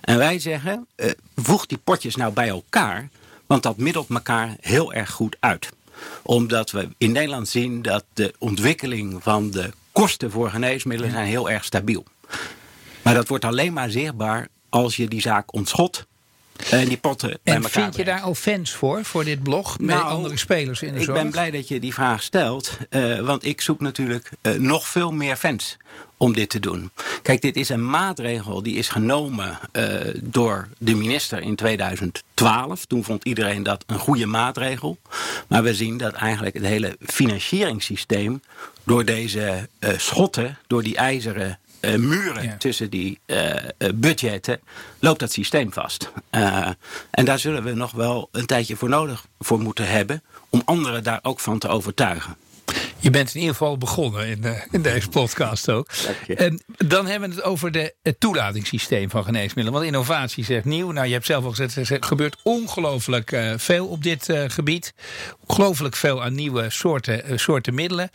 En 0.00 0.18
wij 0.18 0.38
zeggen, 0.38 0.86
eh, 0.94 1.10
voeg 1.36 1.66
die 1.66 1.78
potjes 1.78 2.16
nou 2.16 2.32
bij 2.32 2.48
elkaar, 2.48 3.08
want 3.46 3.62
dat 3.62 3.76
middelt 3.76 4.10
elkaar 4.10 4.56
heel 4.60 4.92
erg 4.92 5.10
goed 5.10 5.36
uit 5.40 5.68
omdat 6.22 6.70
we 6.70 6.88
in 6.98 7.12
Nederland 7.12 7.48
zien 7.48 7.82
dat 7.82 8.04
de 8.12 8.34
ontwikkeling 8.38 9.22
van 9.22 9.50
de 9.50 9.70
kosten 9.92 10.30
voor 10.30 10.50
geneesmiddelen 10.50 11.12
zijn 11.12 11.26
heel 11.26 11.50
erg 11.50 11.64
stabiel. 11.64 12.04
Maar 13.02 13.14
dat 13.14 13.28
wordt 13.28 13.44
alleen 13.44 13.72
maar 13.72 13.90
zichtbaar 13.90 14.48
als 14.68 14.96
je 14.96 15.08
die 15.08 15.20
zaak 15.20 15.54
ontschot 15.54 16.06
En 16.70 16.88
die 16.88 16.96
potten 16.96 17.28
bij 17.28 17.38
En 17.42 17.54
elkaar 17.54 17.70
vind 17.70 17.96
je 17.96 18.02
brengt. 18.02 18.20
daar 18.20 18.28
al 18.28 18.34
fans 18.34 18.72
voor, 18.72 19.04
voor 19.04 19.24
dit 19.24 19.42
blog? 19.42 19.78
Met 19.78 19.88
Nou, 19.88 20.02
andere 20.08 20.36
spelers 20.36 20.82
in 20.82 20.92
de 20.92 20.98
Ik 20.98 21.04
zorg? 21.04 21.22
ben 21.22 21.30
blij 21.30 21.50
dat 21.50 21.68
je 21.68 21.80
die 21.80 21.94
vraag 21.94 22.22
stelt, 22.22 22.78
eh, 22.90 23.18
want 23.18 23.44
ik 23.44 23.60
zoek 23.60 23.80
natuurlijk 23.80 24.30
eh, 24.42 24.52
nog 24.52 24.86
veel 24.88 25.12
meer 25.12 25.36
fans 25.36 25.76
om 26.16 26.32
dit 26.34 26.50
te 26.50 26.60
doen. 26.60 26.90
Kijk, 27.22 27.42
dit 27.42 27.56
is 27.56 27.68
een 27.68 27.90
maatregel 27.90 28.62
die 28.62 28.76
is 28.76 28.88
genomen 28.88 29.58
eh, 29.72 29.84
door 30.22 30.68
de 30.78 30.94
minister 30.94 31.40
in 31.40 31.56
2012. 31.56 32.84
Toen 32.84 33.04
vond 33.04 33.24
iedereen 33.24 33.62
dat 33.62 33.84
een 33.86 33.98
goede 33.98 34.26
maatregel. 34.26 34.98
Maar 35.48 35.62
we 35.62 35.74
zien 35.74 35.96
dat 35.96 36.12
eigenlijk 36.12 36.54
het 36.54 36.64
hele 36.64 36.96
financieringssysteem 37.06 38.42
door 38.84 39.04
deze 39.04 39.68
eh, 39.78 39.90
schotten, 39.98 40.58
door 40.66 40.82
die 40.82 40.96
ijzeren 40.96 41.58
eh, 41.80 41.94
muren 41.94 42.42
Ja. 42.42 42.56
tussen 42.56 42.90
die 42.90 43.18
eh, 43.26 43.56
eh, 43.56 43.92
budgetten, 43.94 44.60
loopt 44.98 45.20
dat 45.20 45.32
systeem 45.32 45.72
vast. 45.72 46.12
En 47.10 47.24
daar 47.24 47.38
zullen 47.38 47.62
we 47.62 47.72
nog 47.74 47.90
wel 47.90 48.28
een 48.32 48.46
tijdje 48.46 48.76
voor 48.76 48.88
nodig 48.88 49.26
voor 49.38 49.60
moeten 49.60 49.88
hebben 49.88 50.22
om 50.50 50.62
anderen 50.64 51.02
daar 51.04 51.18
ook 51.22 51.40
van 51.40 51.58
te 51.58 51.68
overtuigen. 51.68 52.36
Je 53.00 53.10
bent 53.10 53.34
in 53.34 53.40
ieder 53.40 53.54
geval 53.56 53.78
begonnen 53.78 54.26
in, 54.26 54.44
eh, 54.44 54.62
in 54.70 54.82
deze 54.82 55.08
podcast 55.08 55.70
ook. 55.70 55.88
En 56.36 56.62
dan 56.76 57.06
hebben 57.06 57.28
we 57.28 57.34
het 57.34 57.44
over 57.44 57.72
de, 57.72 57.94
het 58.02 58.20
toelatingssysteem 58.20 59.10
van 59.10 59.24
geneesmiddelen. 59.24 59.72
Want 59.72 59.84
innovatie 59.84 60.44
zegt 60.44 60.64
nieuw. 60.64 60.90
Nou, 60.90 61.06
je 61.06 61.12
hebt 61.12 61.26
zelf 61.26 61.44
al 61.44 61.50
gezegd, 61.50 61.90
er 61.90 62.02
gebeurt 62.02 62.36
ongelooflijk 62.42 63.32
eh, 63.32 63.52
veel 63.56 63.86
op 63.86 64.02
dit 64.02 64.28
eh, 64.28 64.44
gebied. 64.46 64.94
Ongelooflijk 65.46 65.96
veel 65.96 66.22
aan 66.22 66.34
nieuwe 66.34 66.70
soorten, 66.70 67.40
soorten 67.40 67.74
middelen. 67.74 68.10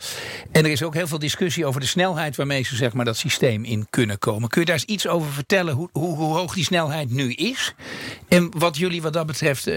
En 0.52 0.64
er 0.64 0.70
is 0.70 0.82
ook 0.82 0.94
heel 0.94 1.06
veel 1.06 1.18
discussie 1.18 1.66
over 1.66 1.80
de 1.80 1.86
snelheid 1.86 2.36
waarmee 2.36 2.62
ze 2.62 2.76
zeg 2.76 2.92
maar, 2.92 3.04
dat 3.04 3.16
systeem 3.16 3.64
in 3.64 3.86
kunnen 3.90 4.18
komen. 4.18 4.48
Kun 4.48 4.60
je 4.60 4.66
daar 4.66 4.76
eens 4.76 4.84
iets 4.84 5.06
over 5.06 5.32
vertellen 5.32 5.74
hoe, 5.74 5.88
hoe, 5.92 6.16
hoe 6.16 6.36
hoog 6.36 6.54
die 6.54 6.64
snelheid 6.64 7.10
nu 7.10 7.32
is? 7.32 7.74
En 8.28 8.50
wat 8.58 8.76
jullie 8.76 9.02
wat 9.02 9.12
dat 9.12 9.26
betreft 9.26 9.70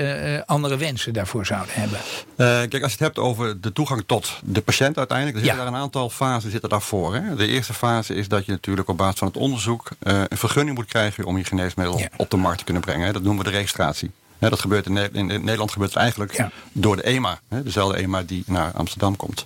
andere 0.45 0.77
wensen 0.77 1.13
daarvoor 1.13 1.45
zouden 1.45 1.73
hebben? 1.73 1.99
Eh, 2.37 2.45
kijk, 2.45 2.83
als 2.83 2.91
je 2.91 2.97
het 2.97 2.99
hebt 2.99 3.17
over 3.17 3.61
de 3.61 3.71
toegang 3.71 4.03
tot 4.05 4.39
de 4.43 4.61
patiënt 4.61 4.97
uiteindelijk, 4.98 5.38
er 5.38 5.44
zitten 5.44 5.63
Ja. 5.63 5.70
daar 5.70 5.80
een 5.80 5.86
aantal 5.86 6.10
fasen 6.10 6.51
zitten 6.51 6.70
daarvoor. 6.70 7.16
Hè. 7.16 7.36
De 7.36 7.48
eerste 7.48 7.74
fase 7.74 8.13
is 8.16 8.27
dat 8.27 8.46
je 8.46 8.51
natuurlijk 8.51 8.88
op 8.89 8.98
basis 8.98 9.20
van 9.20 9.27
het 9.27 9.38
onderzoek 9.38 9.89
eh, 10.00 10.22
een 10.27 10.38
vergunning 10.38 10.77
moet 10.77 10.86
krijgen 10.88 11.24
om 11.25 11.38
je 11.38 11.44
geneesmiddel 11.44 11.98
Ja. 11.98 12.08
op 12.18 12.30
de 12.30 12.38
markt 12.38 12.58
te 12.58 12.63
kunnen 12.63 12.82
brengen. 12.84 13.06
Hè. 13.06 13.13
Dat 13.13 13.22
noemen 13.24 13.44
we 13.46 13.51
de 13.51 13.56
registratie. 13.58 14.12
Dat 14.39 14.60
gebeurt 14.60 14.86
in, 14.86 14.94
Ne- 14.94 15.10
in, 15.13 15.29
in 15.29 15.44
Nederland 15.44 15.72
gebeurt 15.72 15.94
het 15.94 16.00
eigenlijk 16.01 16.38
Ja. 16.38 16.51
door 16.72 16.96
de 16.96 17.03
EMA, 17.03 17.39
dezelfde 17.50 17.98
EMA 17.98 18.24
die 18.24 18.44
naar 18.46 18.72
Amsterdam 18.72 19.15
komt. 19.15 19.46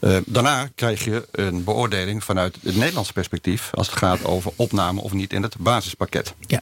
Eh, 0.00 0.16
daarna 0.26 0.68
krijg 0.74 1.04
je 1.04 1.28
een 1.30 1.64
beoordeling 1.64 2.24
vanuit 2.24 2.56
het 2.62 2.76
Nederlandse 2.76 3.12
perspectief 3.12 3.70
als 3.74 3.86
het 3.86 3.96
gaat 3.98 4.24
over 4.24 4.52
opname 4.56 5.00
of 5.00 5.12
niet 5.12 5.32
in 5.32 5.42
het 5.42 5.56
basispakket. 5.58 6.34
Ja. 6.46 6.60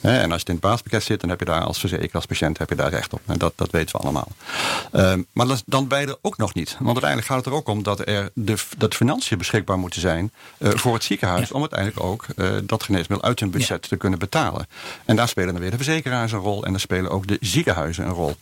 En 0.00 0.32
als 0.32 0.40
je 0.40 0.46
in 0.46 0.52
het 0.54 0.62
basispakket 0.62 1.02
zit, 1.02 1.20
dan 1.20 1.30
heb 1.30 1.38
je 1.38 1.44
daar 1.44 1.62
als 1.64 1.78
verzekeraar, 1.78 2.10
als 2.12 2.26
patiënt, 2.26 2.58
heb 2.58 2.68
je 2.68 2.74
daar 2.74 2.90
recht 2.90 3.12
op. 3.12 3.20
En 3.26 3.38
dat, 3.38 3.52
dat 3.56 3.70
weten 3.70 3.96
we 3.96 4.02
allemaal. 4.02 4.28
Ehm, 4.92 5.22
maar 5.32 5.46
dat 5.46 5.62
dan 5.66 5.88
beide 5.88 6.18
ook 6.22 6.36
nog 6.36 6.54
niet. 6.54 6.70
Want 6.78 6.86
uiteindelijk 6.86 7.26
gaat 7.26 7.36
het 7.36 7.46
er 7.46 7.52
ook 7.52 7.68
om 7.68 7.82
dat 7.82 8.08
er 8.08 8.30
de, 8.34 8.54
dat 8.78 8.94
financiën 8.94 9.38
beschikbaar 9.38 9.78
moeten 9.78 10.00
zijn 10.00 10.32
eh, 10.58 10.70
voor 10.70 10.94
het 10.94 11.04
ziekenhuis. 11.04 11.52
Om 11.52 11.60
uiteindelijk 11.60 12.02
ook 12.02 12.26
eh, 12.36 12.50
dat 12.64 12.82
geneesmiddel 12.82 13.28
uit 13.28 13.40
hun 13.40 13.50
budget 13.50 13.88
te 13.88 13.96
kunnen 13.96 14.18
betalen. 14.18 14.66
En 15.04 15.16
daar 15.16 15.28
spelen 15.28 15.52
dan 15.52 15.60
weer 15.62 15.70
de 15.70 15.76
verzekeraars 15.76 16.32
een 16.32 16.38
rol. 16.38 16.64
En 16.64 16.70
daar 16.70 16.80
spelen 16.80 17.10
ook 17.10 17.21
de 17.26 17.36
ziekenhuizen 17.40 18.04
een 18.04 18.12
rol. 18.12 18.36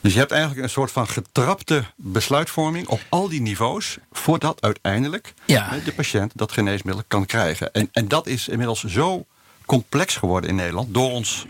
Dus 0.00 0.12
je 0.12 0.18
hebt 0.18 0.30
eigenlijk 0.30 0.62
een 0.62 0.70
soort 0.70 0.90
van 0.90 1.08
getrapte 1.08 1.84
besluitvorming 1.96 2.86
op 2.88 3.00
al 3.08 3.28
die 3.28 3.40
niveaus. 3.40 3.98
Voordat 4.12 4.62
uiteindelijk 4.62 5.34
Ja. 5.44 5.78
de 5.84 5.92
patiënt 5.92 6.32
dat 6.34 6.52
geneesmiddel 6.52 7.02
kan 7.08 7.26
krijgen. 7.26 7.72
En, 7.72 7.88
en 7.92 8.08
dat 8.08 8.26
is 8.26 8.48
inmiddels 8.48 8.84
zo 8.84 9.24
complex 9.66 10.16
geworden 10.16 10.50
in 10.50 10.56
Nederland. 10.56 10.94
Door 10.94 11.10
ons 11.10 11.46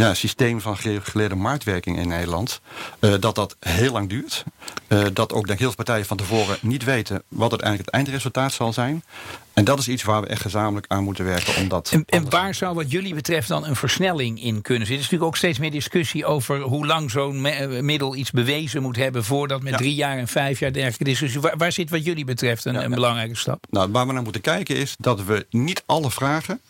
ja, 0.00 0.14
systeem 0.14 0.60
van 0.60 0.76
gereguleerde 0.76 1.34
marktwerking 1.34 1.98
in 1.98 2.08
Nederland. 2.08 2.60
eh, 3.00 3.14
dat 3.20 3.34
dat 3.34 3.56
heel 3.60 3.92
lang 3.92 4.08
duurt. 4.08 4.44
Eh, 4.86 5.04
dat 5.12 5.32
ook 5.32 5.46
denk 5.46 5.48
ik, 5.52 5.58
heel 5.58 5.66
veel 5.66 5.84
partijen 5.84 6.06
van 6.06 6.16
tevoren 6.16 6.56
niet 6.60 6.84
weten 6.84 7.22
wat 7.28 7.50
uiteindelijk 7.50 7.86
het 7.86 7.94
eindresultaat 7.94 8.52
zal 8.52 8.72
zijn. 8.72 9.04
En 9.52 9.64
dat 9.64 9.78
is 9.78 9.88
iets 9.88 10.02
waar 10.02 10.20
we 10.20 10.26
echt 10.26 10.40
gezamenlijk 10.40 10.86
aan 10.88 11.04
moeten 11.04 11.24
werken. 11.24 11.56
Om 11.56 11.68
dat 11.68 11.90
En, 11.90 12.02
en 12.06 12.30
waar 12.30 12.54
zou 12.54 12.74
wat 12.74 12.90
jullie 12.90 13.14
betreft 13.14 13.48
dan 13.48 13.66
een 13.66 13.76
versnelling 13.76 14.42
in 14.42 14.62
kunnen 14.62 14.86
zitten? 14.86 14.86
Er 14.86 14.92
is 14.94 14.96
natuurlijk 15.02 15.24
ook 15.24 15.36
steeds 15.36 15.58
meer 15.58 15.70
discussie 15.70 16.24
over 16.24 16.60
hoe 16.60 16.86
lang 16.86 17.10
zo'n 17.10 17.46
eh, 17.46 17.80
middel 17.80 18.14
iets 18.16 18.30
bewezen 18.30 18.82
moet 18.82 18.96
hebben 18.96 19.24
voordat 19.24 19.62
met 19.62 19.72
Ja. 19.72 19.78
drie 19.78 19.94
jaar 19.94 20.18
en 20.18 20.28
vijf 20.28 20.58
jaar 20.58 20.72
dergelijke 20.72 21.04
discussie. 21.04 21.40
Waar, 21.40 21.56
waar 21.56 21.72
zit 21.72 21.90
wat 21.90 22.04
jullie 22.04 22.24
betreft 22.24 22.64
een, 22.64 22.74
Ja, 22.74 22.82
een 22.84 22.90
belangrijke 22.90 23.36
stap? 23.36 23.66
Nou, 23.70 23.90
waar 23.92 24.06
we 24.06 24.12
naar 24.12 24.22
moeten 24.22 24.40
kijken 24.40 24.76
is 24.76 24.94
dat 24.98 25.24
we 25.24 25.46
niet 25.50 25.82
alle 25.86 26.10
vragen 26.10 26.60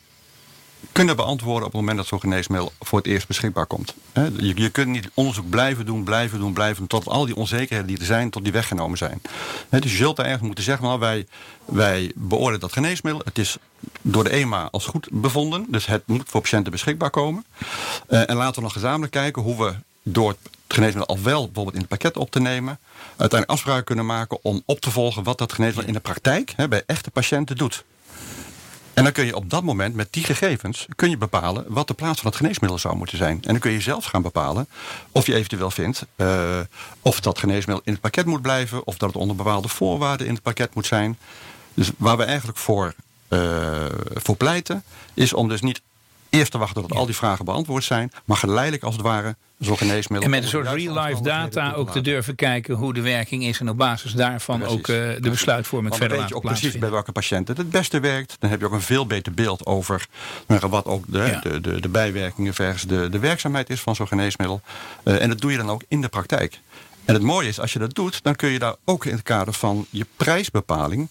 kunnen 0.92 1.16
beantwoorden 1.16 1.66
op 1.66 1.72
het 1.72 1.80
moment 1.80 1.96
dat 1.96 2.06
zo'n 2.06 2.20
geneesmiddel 2.20 2.72
voor 2.80 2.98
het 2.98 3.06
eerst 3.06 3.26
beschikbaar 3.26 3.66
komt. 3.66 3.94
Je, 4.36 4.52
je 4.54 4.70
kunt 4.70 4.88
niet 4.88 5.10
onderzoek 5.14 5.50
blijven 5.50 5.86
doen, 5.86 6.04
blijven 6.04 6.38
doen, 6.38 6.52
blijven 6.52 6.76
doen, 6.76 6.86
tot 6.86 7.08
al 7.08 7.26
die 7.26 7.36
onzekerheden 7.36 7.86
die 7.86 7.98
er 7.98 8.04
zijn, 8.04 8.30
tot 8.30 8.42
die 8.42 8.52
weggenomen 8.52 8.98
zijn. 8.98 9.22
Dus 9.68 9.90
je 9.90 9.96
zult 9.96 10.16
daar 10.16 10.26
ergens 10.26 10.46
moeten 10.46 10.64
zeggen, 10.64 10.86
nou, 10.86 10.98
wij, 10.98 11.26
wij 11.64 12.12
beoordelen 12.14 12.60
dat 12.60 12.72
geneesmiddel. 12.72 13.22
Het 13.24 13.38
is 13.38 13.56
door 14.02 14.24
de 14.24 14.30
EMA 14.30 14.68
als 14.70 14.86
goed 14.86 15.08
bevonden, 15.10 15.66
dus 15.68 15.86
het 15.86 16.02
moet 16.06 16.22
voor 16.26 16.40
patiënten 16.40 16.72
beschikbaar 16.72 17.10
komen. 17.10 17.44
Eh, 18.06 18.30
en 18.30 18.36
laten 18.36 18.54
we 18.54 18.60
nog 18.60 18.72
gezamenlijk 18.72 19.12
kijken 19.12 19.42
hoe 19.42 19.64
we 19.64 19.74
door 20.02 20.28
het 20.28 20.38
geneesmiddel 20.68 21.16
al 21.16 21.22
wel 21.22 21.44
bijvoorbeeld 21.44 21.74
in 21.74 21.80
het 21.80 21.88
pakket 21.88 22.16
op 22.16 22.30
te 22.30 22.40
nemen, 22.40 22.78
uiteindelijk 23.08 23.50
afspraken 23.50 23.84
kunnen 23.84 24.06
maken 24.06 24.38
om 24.42 24.62
op 24.64 24.80
te 24.80 24.90
volgen 24.90 25.22
wat 25.22 25.38
dat 25.38 25.52
geneesmiddel 25.52 25.94
in 25.94 25.98
de 25.98 26.08
praktijk 26.08 26.52
hè, 26.56 26.68
bij 26.68 26.82
echte 26.86 27.10
patiënten 27.10 27.56
doet. 27.56 27.84
En 28.94 29.04
dan 29.04 29.12
kun 29.12 29.26
je 29.26 29.36
op 29.36 29.50
dat 29.50 29.62
moment 29.62 29.94
met 29.94 30.12
die 30.12 30.24
gegevens 30.24 30.86
kun 30.96 31.10
je 31.10 31.16
bepalen 31.16 31.64
wat 31.68 31.88
de 31.88 31.94
plaats 31.94 32.20
van 32.20 32.30
het 32.30 32.40
geneesmiddel 32.40 32.78
zou 32.78 32.96
moeten 32.96 33.18
zijn. 33.18 33.34
En 33.34 33.50
dan 33.50 33.58
kun 33.58 33.70
je 33.70 33.80
zelf 33.80 34.04
gaan 34.04 34.22
bepalen 34.22 34.68
of 35.12 35.26
je 35.26 35.34
eventueel 35.34 35.70
vindt 35.70 36.06
eh, 36.16 36.60
of 37.02 37.20
dat 37.20 37.38
geneesmiddel 37.38 37.84
in 37.84 37.92
het 37.92 38.00
pakket 38.00 38.26
moet 38.26 38.42
blijven, 38.42 38.86
of 38.86 38.96
dat 38.96 39.08
het 39.08 39.18
onder 39.18 39.36
bepaalde 39.36 39.68
voorwaarden 39.68 40.26
in 40.26 40.32
het 40.32 40.42
pakket 40.42 40.74
moet 40.74 40.86
zijn. 40.86 41.18
Dus 41.74 41.90
waar 41.96 42.16
we 42.16 42.24
eigenlijk 42.24 42.58
voor, 42.58 42.94
eh, 43.28 43.84
voor 44.14 44.36
pleiten, 44.36 44.84
is 45.14 45.32
om 45.32 45.48
dus 45.48 45.60
niet 45.60 45.80
eerst 46.30 46.50
te 46.50 46.58
wachten 46.58 46.82
tot 46.82 46.92
al 46.94 47.06
die 47.06 47.14
vragen 47.16 47.44
beantwoord 47.44 47.84
zijn, 47.84 48.12
maar 48.24 48.36
geleidelijk 48.36 48.82
als 48.82 48.94
het 48.94 49.02
ware 49.02 49.36
zo'n 49.58 49.76
geneesmiddel. 49.76 50.24
En 50.24 50.30
met 50.30 50.42
een 50.42 50.48
soort 50.48 50.68
real-life 50.68 51.22
data 51.22 51.72
ook 51.72 51.90
te 51.90 52.00
durven 52.00 52.34
kijken 52.34 52.74
hoe 52.74 52.94
de 52.94 53.00
werking 53.00 53.44
is. 53.44 53.60
En 53.60 53.68
op 53.68 53.76
basis 53.76 54.12
daarvan 54.12 54.58
Precies, 54.58 54.76
ook 54.78 54.88
eh, 54.88 54.94
de 54.96 55.04
precies. 55.04 55.30
besluitvorming 55.30 55.96
verder 55.96 56.18
weet 56.18 56.28
je 56.28 56.34
laten 56.34 56.36
ook 56.36 56.52
precies 56.52 56.78
bij 56.78 56.88
plaatsvinden. 56.88 56.90
welke 56.90 57.12
patiënt 57.12 57.48
het 57.48 57.56
het 57.56 57.70
beste 57.70 58.00
werkt. 58.00 58.36
Dan 58.38 58.50
heb 58.50 58.60
je 58.60 58.66
ook 58.66 58.72
een 58.72 58.80
veel 58.80 59.06
beter 59.06 59.32
beeld 59.34 59.66
over 59.66 60.06
nou, 60.46 60.68
wat 60.68 60.84
ook 60.84 61.04
de, 61.08 61.18
Ja. 61.18 61.40
de, 61.40 61.60
de, 61.60 61.80
de 61.80 61.88
bijwerkingen 61.88 62.54
versus 62.54 62.82
de, 62.88 63.08
de 63.08 63.18
werkzaamheid 63.18 63.70
is 63.70 63.80
van 63.80 63.94
zo'n 63.94 64.08
geneesmiddel. 64.08 64.60
Eh, 65.02 65.22
en 65.22 65.28
dat 65.28 65.40
doe 65.40 65.50
je 65.50 65.56
dan 65.56 65.70
ook 65.70 65.82
in 65.88 66.00
de 66.00 66.08
praktijk. 66.08 66.60
En 67.04 67.14
het 67.14 67.22
mooie 67.22 67.48
is, 67.48 67.60
als 67.60 67.72
je 67.72 67.78
dat 67.78 67.94
doet, 67.94 68.22
dan 68.22 68.36
kun 68.36 68.48
je 68.50 68.58
daar 68.58 68.74
ook 68.84 69.04
in 69.04 69.12
het 69.12 69.22
kader 69.22 69.54
van 69.54 69.86
je 69.90 70.06
prijsbepaling 70.16 71.08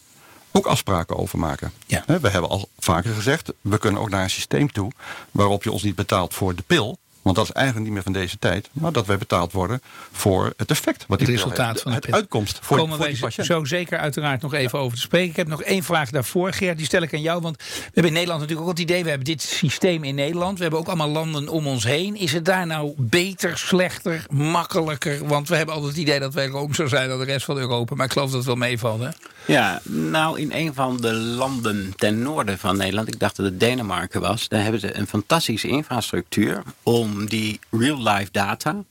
ook 0.52 0.66
afspraken 0.66 1.18
over 1.18 1.40
maken. 1.40 1.72
Ja. 1.86 2.04
We 2.06 2.30
hebben 2.30 2.50
al 2.50 2.70
vaker 2.80 3.14
gezegd, 3.14 3.54
we 3.62 3.78
kunnen 3.78 4.02
ook 4.02 4.10
naar 4.10 4.24
een 4.24 4.30
systeem 4.30 4.72
toe 4.72 4.92
waarop 5.32 5.64
je 5.64 5.72
ons 5.72 5.84
niet 5.84 5.96
betaalt 5.96 6.34
voor 6.34 6.56
de 6.56 6.64
pil. 6.68 6.98
Want 7.22 7.36
dat 7.36 7.46
is 7.46 7.52
eigenlijk 7.52 7.86
niet 7.86 7.96
meer 7.96 8.04
van 8.04 8.22
deze 8.22 8.40
tijd. 8.40 8.70
Maar 8.72 8.92
dat 8.92 9.06
wij 9.06 9.18
betaald 9.18 9.52
worden 9.52 9.82
voor 10.12 10.54
het 10.58 10.70
effect. 10.70 11.06
Wat 11.08 11.20
Het 11.20 11.30
resultaat 11.30 11.72
heeft. 11.72 11.82
van 11.82 11.92
de 11.92 11.98
het 11.98 12.12
uitkomst 12.12 12.60
voor, 12.62 12.78
komen 12.78 12.96
voor 12.96 13.06
wij 13.06 13.14
die 13.14 13.22
patiënt. 13.22 13.48
zo 13.48 13.66
zeker 13.66 14.00
uiteraard 14.00 14.42
nog 14.42 14.54
even 14.54 14.80
over 14.80 14.98
te 14.98 15.04
spreken. 15.04 15.30
Ik 15.30 15.36
heb 15.36 15.48
nog 15.48 15.62
één 15.62 15.84
vraag 15.84 16.10
daarvoor, 16.10 16.54
Geert. 16.54 16.78
Die 16.78 16.86
stel 16.86 17.02
ik 17.02 17.14
aan 17.14 17.22
jou. 17.22 17.42
Want 17.42 17.58
we 17.58 17.82
hebben 17.84 18.06
in 18.06 18.14
Nederland 18.14 18.40
natuurlijk 18.40 18.68
ook 18.68 18.74
het 18.74 18.84
idee... 18.84 19.04
we 19.04 19.10
hebben 19.10 19.28
dit 19.28 19.42
systeem 19.42 20.04
in 20.04 20.16
Nederland. 20.16 20.56
We 20.56 20.62
hebben 20.62 20.80
ook 20.80 20.88
allemaal 20.88 21.10
landen 21.10 21.48
om 21.48 21.68
ons 21.68 21.84
heen. 21.84 22.16
Is 22.16 22.34
het 22.34 22.46
daar 22.46 22.68
nou 22.68 22.94
beter, 22.98 23.58
slechter, 23.58 24.26
makkelijker? 24.30 25.28
Want 25.28 25.50
we 25.50 25.56
hebben 25.56 25.76
altijd 25.76 25.92
het 25.92 26.02
idee 26.02 26.20
dat 26.20 26.34
wij 26.34 26.48
roomser 26.48 26.90
zijn 26.90 27.10
dan 27.10 27.20
de 27.20 27.26
rest 27.26 27.46
van 27.46 27.58
Europa. 27.58 27.96
Maar 27.96 28.06
ik 28.06 28.12
geloof 28.12 28.28
dat 28.28 28.38
het 28.38 28.48
wel 28.48 28.56
meevalt, 28.56 29.02
hè? 29.02 29.10
Ja, 29.46 29.82
nou 29.84 30.40
in 30.40 30.52
een 30.54 30.74
van 30.74 30.98
de 30.98 31.14
landen 31.14 31.94
ten 31.96 32.22
noorden 32.22 32.58
van 32.58 32.78
Nederland, 32.78 33.08
ik 33.08 33.20
dacht 33.20 33.36
dat 33.36 33.46
het 33.46 33.60
Denemarken 33.60 34.22
was, 34.22 34.48
daar 34.48 34.62
hebben 34.62 34.80
ze 34.82 34.98
een 34.98 35.08
fantastische 35.08 35.68
infrastructuur 35.68 36.64
om 36.84 37.30
die 37.30 37.60
real-life 37.72 38.32
data 38.32 38.84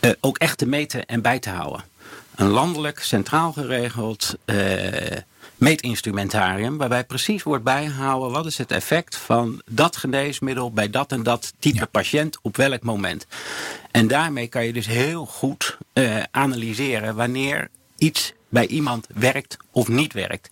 eh, 0.00 0.10
ook 0.20 0.38
echt 0.38 0.58
te 0.58 0.66
meten 0.66 1.06
en 1.06 1.22
bij 1.22 1.38
te 1.38 1.50
houden. 1.50 1.84
Een 2.34 2.48
landelijk, 2.48 2.98
centraal 2.98 3.52
geregeld 3.52 4.34
eh, 4.44 5.18
meetinstrumentarium 5.56 6.76
waarbij 6.76 7.04
precies 7.04 7.42
wordt 7.42 7.64
bijgehouden 7.64 8.30
wat 8.30 8.46
is 8.46 8.58
het 8.58 8.70
effect 8.70 9.16
van 9.16 9.62
dat 9.70 9.96
geneesmiddel 9.96 10.72
bij 10.72 10.90
dat 10.90 11.12
en 11.12 11.22
dat 11.22 11.52
type 11.58 11.86
patiënt 11.86 12.38
op 12.42 12.56
welk 12.56 12.82
moment. 12.82 13.26
En 13.90 14.06
daarmee 14.06 14.48
kan 14.48 14.64
je 14.64 14.72
dus 14.72 14.86
heel 14.86 15.26
goed 15.26 15.78
eh, 15.92 16.22
analyseren 16.30 17.14
wanneer 17.14 17.68
iets 17.96 18.32
bij 18.52 18.66
iemand 18.66 19.06
werkt 19.14 19.56
of 19.70 19.88
niet 19.88 20.12
werkt. 20.12 20.50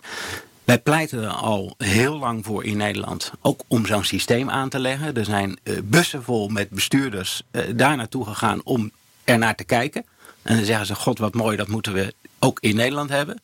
Wij 0.63 0.79
pleiten 0.79 1.23
er 1.23 1.29
al 1.29 1.75
heel 1.77 2.17
lang 2.17 2.45
voor 2.45 2.63
in 2.63 2.77
Nederland, 2.77 3.31
ook 3.41 3.61
om 3.67 3.85
zo'n 3.85 4.03
systeem 4.03 4.49
aan 4.49 4.69
te 4.69 4.79
leggen. 4.79 5.15
Er 5.15 5.25
zijn 5.25 5.59
eh, 5.63 5.77
bussen 5.83 6.23
vol 6.23 6.47
met 6.47 6.69
bestuurders 6.69 7.41
eh, 7.51 7.63
daar 7.75 7.95
naartoe 7.95 8.25
gegaan 8.25 8.61
om 8.63 8.91
er 9.23 9.37
naar 9.37 9.55
te 9.55 9.63
kijken. 9.63 10.05
En 10.41 10.55
dan 10.55 10.65
zeggen 10.65 10.85
ze, 10.85 10.95
god 10.95 11.19
wat 11.19 11.33
mooi, 11.33 11.57
dat 11.57 11.67
moeten 11.67 11.93
we 11.93 12.13
ook 12.39 12.59
in 12.59 12.75
Nederland 12.75 13.09
hebben. 13.09 13.41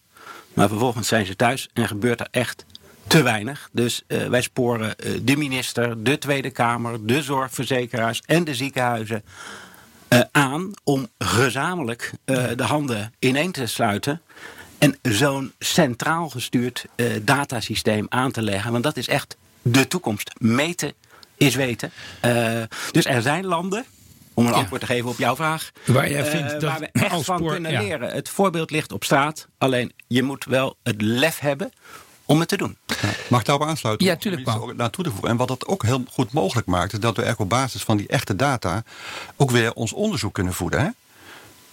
Maar 0.54 0.68
vervolgens 0.68 1.08
zijn 1.08 1.26
ze 1.26 1.36
thuis 1.36 1.70
en 1.74 1.88
gebeurt 1.88 2.20
er 2.20 2.28
echt 2.32 2.66
te 3.08 3.22
weinig. 3.22 3.70
Dus 3.72 4.04
wij 4.08 4.42
sporen 4.42 4.96
de 5.24 5.38
minister, 5.38 6.04
de 6.04 6.18
Tweede 6.18 6.50
Kamer, 6.50 7.06
de 7.06 7.22
zorgverzekeraars 7.22 8.22
en 8.26 8.44
de 8.44 8.56
ziekenhuizen 8.56 9.24
aan 10.32 10.72
om 10.84 11.08
gezamenlijk 11.18 12.12
de 12.26 12.64
handen 12.64 13.14
ineen 13.20 13.52
te 13.52 13.66
sluiten. 13.66 14.22
En 14.78 14.98
zo'n 15.02 15.54
centraal 15.60 16.30
gestuurd 16.30 16.86
datasysteem 17.22 18.06
aan 18.10 18.32
te 18.32 18.42
leggen. 18.42 18.72
Want 18.72 18.84
dat 18.84 18.98
is 18.98 19.08
echt 19.08 19.38
de 19.62 19.88
toekomst. 19.88 20.32
Meten 20.38 20.94
is 21.38 21.56
weten. 21.56 21.92
dus 22.92 23.06
er 23.06 23.22
zijn 23.22 23.46
landen 23.46 23.86
om 24.38 24.48
een 24.48 24.54
antwoord 24.54 24.82
te 24.82 24.88
geven 24.88 25.10
op 25.10 25.18
jouw 25.18 25.36
vraag. 25.36 25.72
Waar, 25.86 26.12
jij 26.12 26.26
vindt 26.26 26.54
uh, 26.54 26.60
waar 26.60 26.80
we 26.80 26.90
echt 26.92 27.24
van 27.24 27.46
kunnen 27.46 27.72
leren. 27.72 28.10
Het 28.10 28.30
voorbeeld 28.30 28.72
ligt 28.72 28.92
op 28.92 29.04
straat. 29.04 29.48
Alleen 29.58 29.92
je 30.08 30.24
moet 30.24 30.46
wel 30.46 30.76
het 30.84 31.02
lef 31.02 31.40
hebben 31.40 31.72
om 32.28 32.40
het 32.40 32.50
te 32.50 32.58
doen. 32.58 32.78
Ja, 32.86 32.96
mag 33.30 33.40
ik 33.40 33.46
daarop 33.46 33.68
aansluiten? 33.68 34.08
Ja, 34.08 34.16
tuurlijk. 34.16 34.46
Naartoe 34.76 35.04
te 35.04 35.10
voegen. 35.10 35.30
En 35.30 35.38
wat 35.38 35.48
dat 35.48 35.68
ook 35.68 35.84
heel 35.84 36.04
goed 36.12 36.32
mogelijk 36.34 36.68
maakt, 36.68 36.94
is 36.94 37.00
dat 37.00 37.16
we 37.16 37.22
echt 37.22 37.38
op 37.38 37.50
basis 37.50 37.84
van 37.84 37.98
die 37.98 38.08
echte 38.08 38.36
data 38.36 38.84
ook 39.36 39.52
weer 39.52 39.74
ons 39.74 39.94
onderzoek 39.94 40.34
kunnen 40.34 40.54
voeden. 40.54 40.80
Hè? 40.80 40.90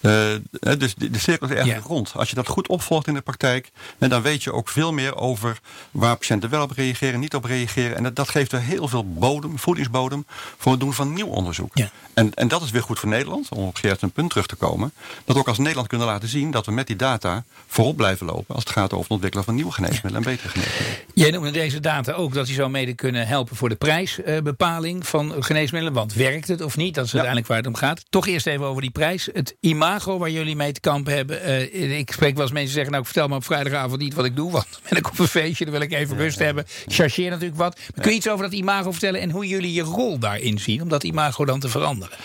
Uh, 0.05 0.77
dus 0.77 0.95
de, 0.95 1.09
de, 1.09 1.19
cirkel 1.19 1.47
is 1.47 1.55
eigenlijk 1.55 1.87
rond. 1.87 2.11
Als 2.15 2.29
je 2.29 2.35
dat 2.35 2.47
goed 2.47 2.67
opvolgt 2.67 3.07
in 3.07 3.13
de 3.13 3.21
praktijk, 3.21 3.71
en 3.97 4.09
dan 4.09 4.21
weet 4.21 4.43
je 4.43 4.53
ook 4.53 4.69
veel 4.69 4.93
meer 4.93 5.15
over 5.15 5.59
waar 5.91 6.17
patiënten 6.17 6.49
wel 6.49 6.63
op 6.63 6.71
reageren, 6.71 7.19
niet 7.19 7.35
op 7.35 7.43
reageren. 7.43 7.97
En 7.97 8.03
dat, 8.03 8.15
dat 8.15 8.29
geeft 8.29 8.51
er 8.51 8.61
heel 8.61 8.87
veel 8.87 9.13
bodem, 9.13 9.59
voedingsbodem 9.59 10.25
voor 10.57 10.71
het 10.71 10.81
doen 10.81 10.93
van 10.93 11.13
nieuw 11.13 11.27
onderzoek. 11.27 11.71
Ja. 11.73 11.89
En, 12.13 12.33
en 12.33 12.47
dat 12.47 12.61
is 12.61 12.71
weer 12.71 12.81
goed 12.81 12.99
voor 12.99 13.09
Nederland, 13.09 13.49
om 13.49 13.67
op 13.67 13.75
Geert 13.75 14.01
een 14.01 14.11
punt 14.11 14.29
terug 14.29 14.45
te 14.45 14.55
komen. 14.55 14.91
Dat 15.25 15.35
we 15.35 15.41
ook 15.41 15.47
als 15.47 15.57
Nederland 15.57 15.87
kunnen 15.87 16.07
laten 16.07 16.27
zien 16.27 16.51
dat 16.51 16.65
we 16.65 16.71
met 16.71 16.87
die 16.87 16.95
data 16.95 17.43
voorop 17.67 17.97
blijven 17.97 18.25
lopen 18.25 18.55
als 18.55 18.63
het 18.63 18.73
gaat 18.73 18.91
over 18.91 19.03
het 19.03 19.11
ontwikkelen 19.11 19.45
van 19.45 19.55
nieuwe 19.55 19.71
geneesmiddelen 19.71 20.15
en 20.15 20.31
betere 20.31 20.49
geneesmiddelen. 20.49 20.99
Jij 21.13 21.31
noemde 21.31 21.51
deze 21.51 21.79
data 21.79 22.11
ook 22.11 22.33
dat 22.33 22.45
die 22.45 22.55
zou 22.55 22.69
mede 22.69 22.93
kunnen 22.93 23.27
helpen 23.27 23.55
voor 23.55 23.69
de 23.69 23.75
prijsbepaling 23.75 25.07
van 25.07 25.43
geneesmiddelen. 25.43 25.93
Want 25.93 26.13
werkt 26.13 26.47
het 26.47 26.61
of 26.61 26.77
niet? 26.77 26.95
Dat 26.95 27.05
is 27.05 27.11
uiteindelijk 27.11 27.47
waar 27.47 27.57
het 27.57 27.67
om 27.67 27.75
gaat. 27.75 28.03
Toch 28.09 28.27
eerst 28.27 28.47
even 28.47 28.65
over 28.65 28.81
die 28.81 28.91
prijs. 28.91 29.29
Het 29.33 29.55
imago 29.59 29.94
waar 30.03 30.29
jullie 30.29 30.55
mee 30.55 30.71
te 30.71 30.79
kampen 30.79 31.13
hebben. 31.13 31.49
Uh, 31.49 31.97
ik 31.97 32.11
spreek 32.11 32.33
wel 32.33 32.43
eens 32.43 32.51
mensen 32.51 32.73
zeggen, 32.73 32.91
nou 32.91 33.03
ik 33.03 33.09
vertel 33.09 33.27
me 33.27 33.35
op 33.35 33.45
vrijdagavond 33.45 34.01
niet 34.01 34.13
wat 34.13 34.25
ik 34.25 34.35
doe. 34.35 34.51
Want 34.51 34.67
ben 34.89 34.97
ik 34.97 35.07
op 35.07 35.19
een 35.19 35.27
feestje, 35.27 35.65
dan 35.65 35.73
wil 35.73 35.83
ik 35.83 35.93
even 35.93 36.17
rust 36.17 36.39
hebben. 36.39 36.65
Chargeer 36.87 37.29
natuurlijk 37.29 37.57
wat. 37.59 37.79
kun 38.01 38.11
je 38.11 38.17
iets 38.17 38.29
over 38.29 38.45
dat 38.45 38.53
imago 38.53 38.91
vertellen 38.91 39.21
en 39.21 39.29
hoe 39.29 39.47
jullie 39.47 39.73
je 39.73 39.81
rol 39.81 40.19
daarin 40.19 40.59
zien 40.59 40.81
om 40.81 40.89
dat 40.89 41.03
imago 41.03 41.45
dan 41.45 41.59
te 41.59 41.69
veranderen? 41.69 42.17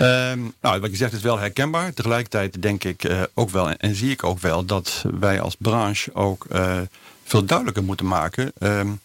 Um, 0.00 0.54
nou, 0.60 0.80
wat 0.80 0.90
je 0.90 0.96
zegt 0.96 1.12
is 1.12 1.22
wel 1.22 1.38
herkenbaar. 1.38 1.92
Tegelijkertijd 1.92 2.62
denk 2.62 2.84
ik 2.84 3.04
uh, 3.04 3.22
ook 3.34 3.50
wel 3.50 3.70
en, 3.70 3.94
zie 3.94 4.10
ik 4.10 4.24
ook 4.24 4.38
wel 4.38 4.64
dat 4.64 5.04
wij 5.20 5.40
als 5.40 5.56
branche 5.58 6.14
ook 6.14 6.46
uh, 6.52 6.78
veel 7.24 7.44
duidelijker 7.44 7.84
moeten 7.84 8.06
maken. 8.06 8.52
Um, 8.58 9.00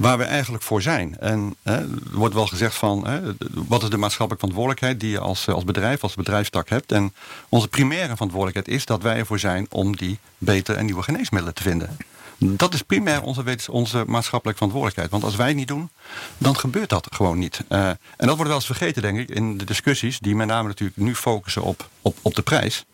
waar 0.00 0.18
we 0.18 0.24
eigenlijk 0.24 0.62
voor 0.62 0.82
zijn. 0.82 1.18
En 1.18 1.54
hè, 1.62 1.76
er 1.76 1.88
wordt 2.12 2.34
wel 2.34 2.46
gezegd 2.46 2.74
van, 2.74 3.06
hè, 3.06 3.20
wat 3.52 3.82
is 3.82 3.90
de 3.90 3.96
maatschappelijke 3.96 4.46
verantwoordelijkheid 4.46 5.00
die 5.00 5.10
je 5.10 5.18
als, 5.18 5.48
als 5.48 5.64
bedrijf, 5.64 6.02
als 6.02 6.14
bedrijfstak 6.14 6.68
hebt. 6.68 6.92
En 6.92 7.14
onze 7.48 7.68
primaire 7.68 8.12
verantwoordelijkheid 8.12 8.76
is 8.76 8.84
dat 8.84 9.02
wij 9.02 9.16
ervoor 9.16 9.38
zijn 9.38 9.66
om 9.70 9.96
die 9.96 10.18
betere 10.38 10.78
en 10.78 10.84
nieuwe 10.84 11.02
geneesmiddelen 11.02 11.54
te 11.54 11.62
vinden. 11.62 11.96
Dat 12.38 12.74
is 12.74 12.82
primair 12.82 13.22
onze, 13.22 13.42
onze 13.70 14.04
maatschappelijke 14.06 14.64
verantwoordelijkheid. 14.64 15.10
Want 15.10 15.24
als 15.24 15.36
wij 15.36 15.46
het 15.46 15.56
niet 15.56 15.68
doen, 15.68 15.90
dan 16.38 16.56
gebeurt 16.56 16.88
dat 16.88 17.06
gewoon 17.10 17.38
niet. 17.38 17.64
Uh, 17.68 17.88
en 17.88 17.98
dat 18.16 18.34
wordt 18.34 18.46
wel 18.46 18.54
eens 18.54 18.66
vergeten, 18.66 19.02
denk 19.02 19.18
ik, 19.18 19.28
in 19.28 19.58
de 19.58 19.64
discussies... 19.64 20.18
die 20.18 20.34
met 20.34 20.46
name 20.46 20.68
natuurlijk 20.68 20.98
nu 20.98 21.14
focussen 21.14 21.62
op, 21.62 21.88
op, 22.02 22.16
op 22.22 22.34
de 22.34 22.42
prijs. 22.42 22.84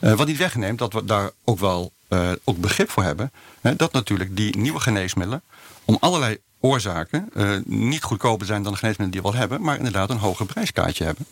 Uh, 0.00 0.12
wat 0.12 0.26
niet 0.26 0.36
wegneemt 0.36 0.78
dat 0.78 0.92
we 0.92 1.04
daar 1.04 1.30
ook 1.44 1.58
wel 1.58 1.92
uh, 2.08 2.32
ook 2.44 2.58
begrip 2.58 2.90
voor 2.90 3.02
hebben... 3.02 3.32
dat 3.60 3.92
natuurlijk 3.92 4.36
die 4.36 4.56
nieuwe 4.56 4.80
geneesmiddelen... 4.80 5.42
om 5.84 5.96
allerlei 6.00 6.38
oorzaken 6.60 7.30
niet 7.64 8.02
goedkoper 8.02 8.46
zijn 8.46 8.62
dan 8.62 8.72
de 8.72 8.78
geneesmiddelen 8.78 9.22
die 9.22 9.30
we 9.30 9.36
al 9.36 9.42
hebben... 9.42 9.62
maar 9.62 9.76
inderdaad 9.76 10.10
een 10.10 10.16
hoger 10.16 10.46
prijskaartje 10.46 11.04
hebben. 11.04 11.26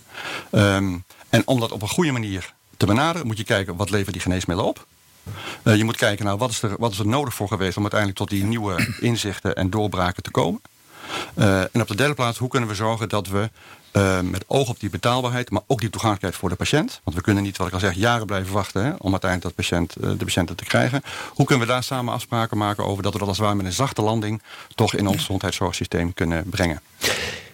Um, 0.50 1.04
en 1.28 1.42
om 1.47 1.61
dat 1.61 1.73
op 1.73 1.83
een 1.83 1.88
goede 1.88 2.12
manier 2.12 2.54
te 2.76 2.87
benaderen... 2.87 3.26
moet 3.26 3.38
je 3.38 3.45
kijken, 3.45 3.76
wat 3.76 3.90
leveren 3.90 4.12
die 4.12 4.23
geneesmiddelen 4.23 4.71
op... 4.71 4.87
Uh, 5.62 5.76
je 5.76 5.85
moet 5.85 5.97
kijken 5.97 6.25
naar 6.25 6.37
wat 6.37 6.50
is, 6.50 6.62
er, 6.62 6.75
wat 6.79 6.93
is 6.93 6.99
er 6.99 7.07
nodig 7.07 7.35
voor 7.35 7.49
geweest 7.49 7.76
om 7.76 7.82
uiteindelijk 7.82 8.21
tot 8.21 8.30
die 8.30 8.45
nieuwe 8.45 8.89
inzichten 9.00 9.54
en 9.54 9.71
doorbraken 9.71 10.23
te 10.23 10.30
komen. 10.30 10.61
Uh, 11.35 11.61
en 11.61 11.80
op 11.80 11.89
de 11.89 11.97
derde 11.97 12.15
plaats, 12.15 12.39
hoe 12.39 12.49
kunnen 12.49 12.69
we 12.69 12.75
zorgen 12.75 13.08
dat 13.08 13.28
we 13.28 13.50
uh, 13.93 14.21
met 14.21 14.45
oog 14.47 14.69
op 14.69 14.80
die 14.80 14.91
betaalbaarheid, 14.91 15.50
maar 15.50 15.63
ook 15.67 15.80
die 15.80 15.91
toegankelijkheid 15.91 16.41
voor 16.41 16.49
de 16.49 16.54
patiënt. 16.54 17.00
Want 17.04 17.17
we 17.17 17.23
kunnen 17.23 17.43
niet, 17.43 17.56
wat 17.56 17.67
ik 17.67 17.73
al 17.73 17.80
zeg, 17.80 17.95
jaren 17.95 18.26
blijven 18.26 18.52
wachten 18.52 18.85
hè, 18.85 18.93
om 18.99 19.11
uiteindelijk 19.11 19.43
dat 19.43 19.67
patiënt, 19.67 19.93
de 20.19 20.25
patiënten 20.25 20.56
te 20.56 20.65
krijgen. 20.65 21.02
Hoe 21.28 21.47
kunnen 21.47 21.67
we 21.67 21.73
daar 21.73 21.82
samen 21.82 22.15
afspraken 22.15 22.58
maken 22.58 22.85
over 22.85 23.02
dat 23.02 23.13
we 23.13 23.19
dat 23.19 23.28
als 23.28 23.37
het 23.37 23.47
ware 23.47 23.58
met 23.58 23.67
een 23.67 23.73
zachte 23.73 24.02
landing 24.02 24.43
toch 24.75 24.95
in 24.95 25.06
ons 25.06 25.17
gezondheidszorgsysteem 25.17 26.15
kunnen 26.15 26.45
brengen? 26.49 26.80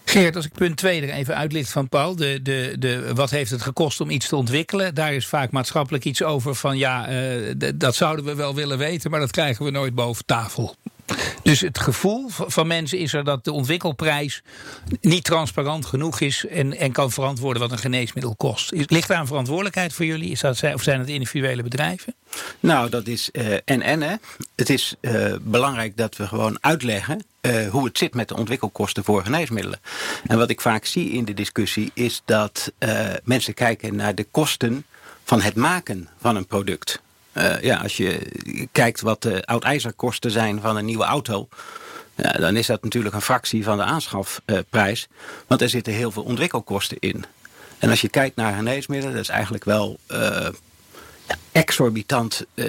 Geert, 0.08 0.36
als 0.36 0.44
ik 0.44 0.52
punt 0.52 0.76
2 0.76 1.02
er 1.02 1.10
even 1.10 1.36
uitlicht 1.36 1.70
van 1.70 1.88
Paul. 1.88 2.16
De, 2.16 2.42
de, 2.42 2.76
de, 2.78 3.14
wat 3.14 3.30
heeft 3.30 3.50
het 3.50 3.62
gekost 3.62 4.00
om 4.00 4.10
iets 4.10 4.28
te 4.28 4.36
ontwikkelen? 4.36 4.94
Daar 4.94 5.14
is 5.14 5.26
vaak 5.26 5.50
maatschappelijk 5.50 6.04
iets 6.04 6.22
over 6.22 6.54
van 6.54 6.78
ja, 6.78 7.10
uh, 7.10 7.54
dat 7.74 7.94
zouden 7.94 8.24
we 8.24 8.34
wel 8.34 8.54
willen 8.54 8.78
weten, 8.78 9.10
maar 9.10 9.20
dat 9.20 9.30
krijgen 9.30 9.64
we 9.64 9.70
nooit 9.70 9.94
boven 9.94 10.24
tafel. 10.24 10.76
Dus 11.42 11.60
het 11.60 11.78
gevoel 11.78 12.28
van 12.28 12.66
mensen 12.66 12.98
is 12.98 13.12
er 13.12 13.24
dat 13.24 13.44
de 13.44 13.52
ontwikkelprijs 13.52 14.42
niet 15.00 15.24
transparant 15.24 15.86
genoeg 15.86 16.20
is 16.20 16.46
en, 16.46 16.76
en 16.76 16.92
kan 16.92 17.10
verantwoorden 17.10 17.62
wat 17.62 17.72
een 17.72 17.78
geneesmiddel 17.78 18.34
kost. 18.36 18.72
Ligt 18.86 19.08
daar 19.08 19.20
een 19.20 19.26
verantwoordelijkheid 19.26 19.92
voor 19.92 20.04
jullie? 20.04 20.30
Is 20.30 20.40
dat, 20.40 20.62
of 20.74 20.82
zijn 20.82 21.00
het 21.00 21.08
individuele 21.08 21.62
bedrijven? 21.62 22.14
Nou, 22.60 22.90
dat 22.90 23.06
is 23.06 23.28
uh, 23.32 23.52
en 23.64 23.82
en. 23.82 24.02
Hè. 24.02 24.14
Het 24.56 24.70
is 24.70 24.94
uh, 25.00 25.34
belangrijk 25.40 25.96
dat 25.96 26.16
we 26.16 26.26
gewoon 26.26 26.58
uitleggen 26.60 27.24
uh, 27.48 27.70
hoe 27.70 27.84
het 27.84 27.98
zit 27.98 28.14
met 28.14 28.28
de 28.28 28.37
ontwikkelkosten 28.37 29.04
voor 29.04 29.22
geneesmiddelen. 29.22 29.80
En 30.26 30.38
wat 30.38 30.50
ik 30.50 30.61
vaak 30.61 30.84
zie 30.84 31.11
in 31.11 31.24
de 31.24 31.34
discussie 31.34 31.90
is 31.94 32.22
dat 32.24 32.72
mensen 33.24 33.54
kijken 33.54 33.96
naar 33.96 34.14
de 34.14 34.26
kosten 34.30 34.84
van 35.24 35.40
het 35.40 35.54
maken 35.54 36.08
van 36.20 36.37
een 36.37 36.46
product. 36.46 37.00
Uh, 37.32 37.62
ja, 37.62 37.76
als 37.76 37.96
je 37.96 38.20
kijkt 38.72 39.00
wat 39.00 39.22
de 39.22 39.44
oud-ijzerkosten 39.44 40.30
zijn 40.30 40.61
van 40.61 40.76
een 40.76 40.84
nieuwe 40.84 41.04
auto. 41.04 41.48
Ja, 42.14 42.32
dan 42.32 42.56
is 42.56 42.66
dat 42.66 42.82
natuurlijk 42.82 43.14
een 43.14 43.22
fractie 43.22 43.64
van 43.64 43.76
de 43.76 43.82
aanschafprijs. 43.82 45.08
want 45.46 45.61
er 45.61 45.68
zitten 45.68 45.92
heel 45.92 46.11
veel 46.11 46.22
ontwikkelkosten 46.22 46.96
in. 47.00 47.24
En 47.78 47.90
als 47.90 48.00
je 48.00 48.08
kijkt 48.08 48.37
naar 48.37 48.54
geneesmiddelen, 48.54 49.14
dat 49.14 49.22
is 49.22 49.28
eigenlijk 49.28 49.64
wel 49.64 49.98
exorbitant 51.52 52.44
uh, 52.54 52.64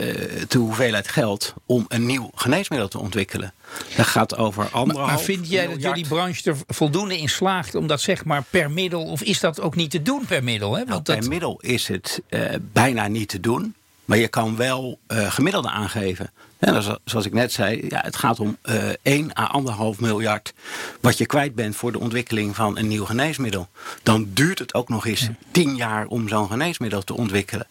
de 0.48 0.58
hoeveelheid 0.58 1.08
geld 1.08 1.54
om 1.66 1.86
een 1.88 2.06
nieuw 2.06 2.32
geneesmiddel 2.36 2.88
te 2.88 3.00
ontwikkelen. 3.00 3.54
Dat 3.96 4.06
gaat 4.06 4.38
over 4.38 4.70
anderhalf 4.70 5.08
Maar, 5.08 5.16
maar 5.16 5.26
vind 5.26 5.50
jij 5.50 5.68
dat 5.68 5.82
jullie 5.82 6.08
branche 6.08 6.50
er 6.50 6.58
voldoende 6.68 7.18
in 7.18 7.30
slaagt 7.30 7.76
om 7.76 7.88
dat 7.88 8.02
zeg 8.02 8.26
maar 8.26 8.44
per 8.50 8.72
middel, 8.72 9.04
of 9.04 9.22
is 9.22 9.40
dat 9.40 9.62
ook 9.62 9.76
niet 9.76 9.92
te 9.92 10.02
doen 10.02 10.26
per 10.26 10.44
middel? 10.44 10.76
Hè? 10.76 10.86
Want 10.86 11.08
nou, 11.08 11.20
per 11.20 11.30
middel 11.30 11.60
is 11.62 11.88
het 11.88 12.22
uh, 12.30 12.42
bijna 12.62 13.08
niet 13.08 13.30
te 13.30 13.40
doen. 13.40 13.74
Maar 14.06 14.18
je 14.18 14.28
kan 14.28 14.56
wel 14.56 15.00
uh, 15.08 15.32
gemiddelde 15.32 15.70
aangeven. 15.70 16.32
En 16.60 17.00
zoals 17.04 17.26
ik 17.26 17.34
net 17.34 17.52
zei, 17.52 17.86
ja, 17.90 18.02
het 18.02 18.16
gaat 18.16 18.40
om 18.40 18.58
uh, 18.64 18.90
1 19.02 19.38
à 19.38 19.62
1,5 19.94 20.00
miljard 20.00 20.54
wat 21.02 21.18
je 21.18 21.26
kwijt 21.26 21.56
bent 21.56 21.76
voor 21.76 21.92
de 21.92 22.00
ontwikkeling 22.00 22.56
van 22.56 22.78
een 22.78 22.88
nieuw 22.88 23.06
geneesmiddel. 23.06 23.68
Dan 24.04 24.28
duurt 24.34 24.60
het 24.60 24.74
ook 24.74 24.90
nog 24.90 25.06
eens 25.06 25.22
ja. 25.22 25.36
10 25.52 25.76
jaar 25.76 26.08
om 26.08 26.28
zo'n 26.28 26.50
geneesmiddel 26.50 27.02
te 27.02 27.14
ontwikkelen. 27.14 27.68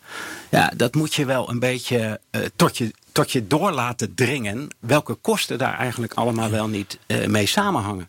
Ja, 0.48 0.72
dat 0.76 0.94
moet 0.94 1.14
je 1.14 1.24
wel 1.24 1.50
een 1.50 1.58
beetje 1.58 2.20
uh, 2.30 2.42
tot, 2.56 2.78
je, 2.78 2.92
tot 3.12 3.32
je 3.32 3.46
door 3.46 3.70
laten 3.70 4.14
dringen 4.14 4.68
welke 4.78 5.14
kosten 5.14 5.58
daar 5.58 5.78
eigenlijk 5.78 6.14
allemaal 6.14 6.50
wel 6.50 6.68
niet 6.68 6.98
uh, 7.06 7.26
mee 7.26 7.46
samenhangen. 7.46 8.08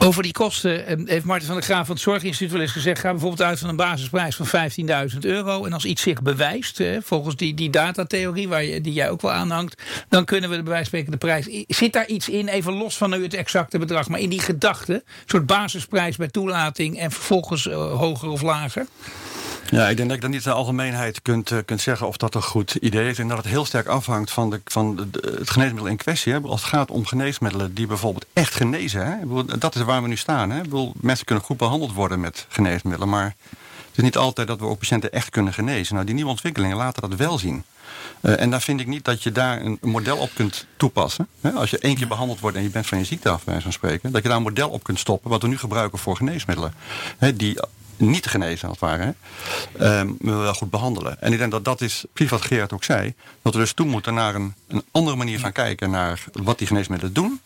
Over 0.00 0.22
die 0.22 0.32
kosten 0.32 0.86
ehm, 0.86 1.06
heeft 1.06 1.24
Martin 1.24 1.46
van 1.46 1.56
der 1.56 1.64
Graaf 1.64 1.86
van 1.86 1.94
het 1.94 2.04
Zorginstituut 2.04 2.52
wel 2.52 2.60
eens 2.60 2.72
gezegd... 2.72 3.00
ga 3.00 3.10
bijvoorbeeld 3.10 3.42
uit 3.42 3.58
van 3.58 3.68
een 3.68 3.76
basisprijs 3.76 4.36
van 4.36 4.70
15.000 5.12 5.18
euro. 5.20 5.64
En 5.64 5.72
als 5.72 5.84
iets 5.84 6.02
zich 6.02 6.22
bewijst, 6.22 6.82
volgens 7.00 7.36
die, 7.36 7.54
die 7.54 7.70
datatheorie 7.70 8.48
waar 8.48 8.64
je, 8.64 8.80
die 8.80 8.92
jij 8.92 9.10
ook 9.10 9.20
wel 9.20 9.32
aanhangt... 9.32 9.82
dan 10.08 10.24
kunnen 10.24 10.50
we 10.50 10.56
de 10.56 10.62
bij 10.62 11.02
prijs... 11.18 11.64
Zit 11.66 11.92
daar 11.92 12.06
iets 12.06 12.28
in, 12.28 12.48
even 12.48 12.72
los 12.72 12.96
van 12.96 13.10
nu 13.10 13.22
het 13.22 13.34
exacte 13.34 13.78
bedrag... 13.78 14.08
maar 14.08 14.20
in 14.20 14.28
die 14.28 14.40
gedachte, 14.40 14.92
een 14.92 15.02
soort 15.26 15.46
basisprijs 15.46 16.16
bij 16.16 16.28
toelating... 16.28 16.98
en 16.98 17.10
vervolgens 17.10 17.66
uh, 17.66 17.74
hoger 17.74 18.28
of 18.28 18.42
lager? 18.42 18.86
Ja, 19.70 19.88
ik 19.88 19.96
denk 19.96 20.08
dat 20.08 20.16
ik 20.16 20.22
dan 20.22 20.30
niet 20.30 20.44
de 20.44 20.52
algemeenheid 20.52 21.22
kunt, 21.22 21.50
uh, 21.50 21.58
kunt 21.64 21.80
zeggen 21.80 22.06
of 22.06 22.16
dat 22.16 22.34
een 22.34 22.42
goed 22.42 22.74
idee 22.74 23.08
is. 23.08 23.18
En 23.18 23.28
dat 23.28 23.36
het 23.36 23.46
heel 23.46 23.64
sterk 23.64 23.86
afhangt 23.86 24.30
van, 24.30 24.50
de, 24.50 24.60
van 24.64 25.10
het 25.20 25.50
geneesmiddel 25.50 25.86
in 25.86 25.96
kwestie. 25.96 26.32
Hè. 26.32 26.40
Als 26.40 26.60
het 26.60 26.70
gaat 26.70 26.90
om 26.90 27.06
geneesmiddelen 27.06 27.74
die 27.74 27.86
bijvoorbeeld 27.86 28.26
echt 28.32 28.54
genezen. 28.54 29.06
Hè. 29.06 29.16
Dat 29.58 29.74
is 29.74 29.82
waar 29.82 30.02
we 30.02 30.08
nu 30.08 30.16
staan. 30.16 30.50
Hè. 30.50 30.60
Bedoel, 30.60 30.92
mensen 31.00 31.24
kunnen 31.26 31.44
goed 31.44 31.56
behandeld 31.56 31.92
worden 31.92 32.20
met 32.20 32.46
geneesmiddelen. 32.48 33.08
Maar 33.08 33.34
het 33.88 33.96
is 33.96 34.02
niet 34.02 34.16
altijd 34.16 34.48
dat 34.48 34.60
we 34.60 34.66
ook 34.66 34.78
patiënten 34.78 35.12
echt 35.12 35.30
kunnen 35.30 35.52
genezen. 35.52 35.94
Nou, 35.94 36.06
die 36.06 36.14
nieuwe 36.14 36.30
ontwikkelingen 36.30 36.76
laten 36.76 37.08
dat 37.08 37.18
wel 37.18 37.38
zien. 37.38 37.64
Uh, 38.20 38.40
en 38.40 38.50
daar 38.50 38.60
vind 38.60 38.80
ik 38.80 38.86
niet 38.86 39.04
dat 39.04 39.22
je 39.22 39.32
daar 39.32 39.60
een, 39.60 39.78
een 39.80 39.90
model 39.90 40.16
op 40.16 40.30
kunt 40.34 40.66
toepassen. 40.76 41.28
Hè. 41.40 41.50
Als 41.50 41.70
je 41.70 41.78
één 41.78 41.96
keer 41.96 42.08
behandeld 42.08 42.40
wordt 42.40 42.56
en 42.56 42.62
je 42.62 42.70
bent 42.70 42.86
van 42.86 42.98
je 42.98 43.04
ziekte 43.04 43.28
af, 43.28 43.44
bij 43.44 43.60
van 43.60 43.72
spreken. 43.72 44.12
Dat 44.12 44.22
je 44.22 44.28
daar 44.28 44.36
een 44.36 44.42
model 44.42 44.68
op 44.68 44.82
kunt 44.82 44.98
stoppen. 44.98 45.30
Wat 45.30 45.42
we 45.42 45.48
nu 45.48 45.58
gebruiken 45.58 45.98
voor 45.98 46.16
geneesmiddelen. 46.16 46.74
Hè, 47.18 47.36
die 47.36 47.58
niet 47.98 48.26
genezen, 48.26 48.68
als 48.68 48.80
het 48.80 48.90
ware. 48.90 49.14
Ehm, 49.78 50.08
maar 50.18 50.38
wel 50.38 50.54
goed 50.54 50.70
behandelen. 50.70 51.20
En 51.20 51.32
ik 51.32 51.38
denk 51.38 51.50
dat 51.50 51.64
dat 51.64 51.80
is, 51.80 52.04
precies 52.12 52.32
wat 52.32 52.42
Gerard 52.42 52.72
ook 52.72 52.84
zei, 52.84 53.14
dat 53.42 53.52
we 53.54 53.58
dus 53.58 53.72
toe 53.72 53.86
moeten 53.86 54.14
naar 54.14 54.34
een, 54.34 54.54
een 54.68 54.84
andere 54.90 55.16
manier 55.16 55.40
van 55.40 55.52
kijken 55.52 55.90
naar 55.90 56.24
wat 56.32 56.58
die 56.58 56.66
geneesmiddelen 56.66 57.14
doen. 57.14 57.40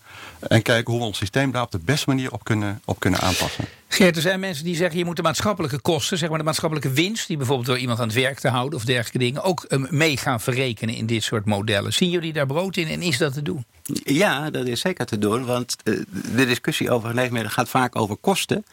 En 0.48 0.62
kijken 0.62 0.92
hoe 0.92 1.00
we 1.00 1.06
ons 1.06 1.18
systeem 1.18 1.50
daar 1.50 1.62
op 1.62 1.70
de 1.70 1.78
beste 1.78 2.08
manier 2.08 2.32
op 2.32 2.44
kunnen, 2.44 2.80
op 2.84 3.00
kunnen 3.00 3.20
aanpassen. 3.20 3.64
Geert, 3.88 4.16
er 4.16 4.22
zijn 4.22 4.40
mensen 4.40 4.64
die 4.64 4.76
zeggen 4.76 4.98
je 4.98 5.04
moet 5.04 5.16
de 5.16 5.22
maatschappelijke 5.22 5.80
kosten, 5.80 6.18
zeg 6.18 6.28
maar 6.28 6.38
de 6.38 6.44
maatschappelijke 6.44 6.90
winst, 6.92 7.26
die 7.26 7.36
bijvoorbeeld 7.36 7.68
door 7.68 7.78
iemand 7.78 8.00
aan 8.00 8.06
het 8.06 8.16
werk 8.16 8.38
te 8.38 8.48
houden 8.48 8.78
of 8.78 8.84
dergelijke 8.84 9.18
dingen, 9.18 9.42
ook 9.42 9.64
um, 9.68 9.86
mee 9.90 10.16
gaan 10.16 10.40
verrekenen 10.40 10.94
in 10.94 11.06
dit 11.06 11.22
soort 11.22 11.44
modellen. 11.44 11.92
Zien 11.92 12.10
jullie 12.10 12.32
daar 12.32 12.46
brood 12.46 12.76
in 12.76 12.88
en 12.88 13.02
is 13.02 13.18
dat 13.18 13.32
te 13.32 13.42
doen? 13.42 13.64
Ja, 14.04 14.50
dat 14.50 14.66
is 14.66 14.80
zeker 14.80 15.06
te 15.06 15.18
doen. 15.18 15.44
Want 15.44 15.76
uh, 15.84 16.02
de 16.34 16.46
discussie 16.46 16.90
over 16.90 17.08
geneesmiddelen 17.08 17.50
gaat 17.50 17.68
vaak 17.68 17.96
over 17.96 18.16
kosten. 18.16 18.64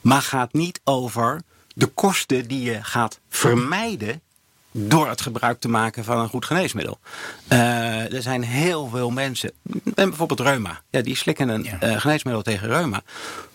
Maar 0.00 0.22
gaat 0.22 0.52
niet 0.52 0.80
over 0.84 1.42
de 1.74 1.86
kosten 1.86 2.48
die 2.48 2.62
je 2.62 2.78
gaat 2.82 3.20
vermijden 3.28 4.20
door 4.78 5.08
het 5.08 5.20
gebruik 5.20 5.60
te 5.60 5.68
maken 5.68 6.04
van 6.04 6.18
een 6.18 6.28
goed 6.28 6.44
geneesmiddel. 6.44 6.98
Uh, 7.52 8.12
er 8.12 8.22
zijn 8.22 8.42
heel 8.42 8.88
veel 8.88 9.10
mensen, 9.10 9.52
en 9.94 10.08
bijvoorbeeld 10.08 10.40
reuma, 10.40 10.80
ja, 10.90 11.00
die 11.00 11.16
slikken 11.16 11.48
een 11.48 11.62
ja. 11.62 11.78
uh, 11.82 12.00
geneesmiddel 12.00 12.42
tegen 12.42 12.68
reuma. 12.68 13.02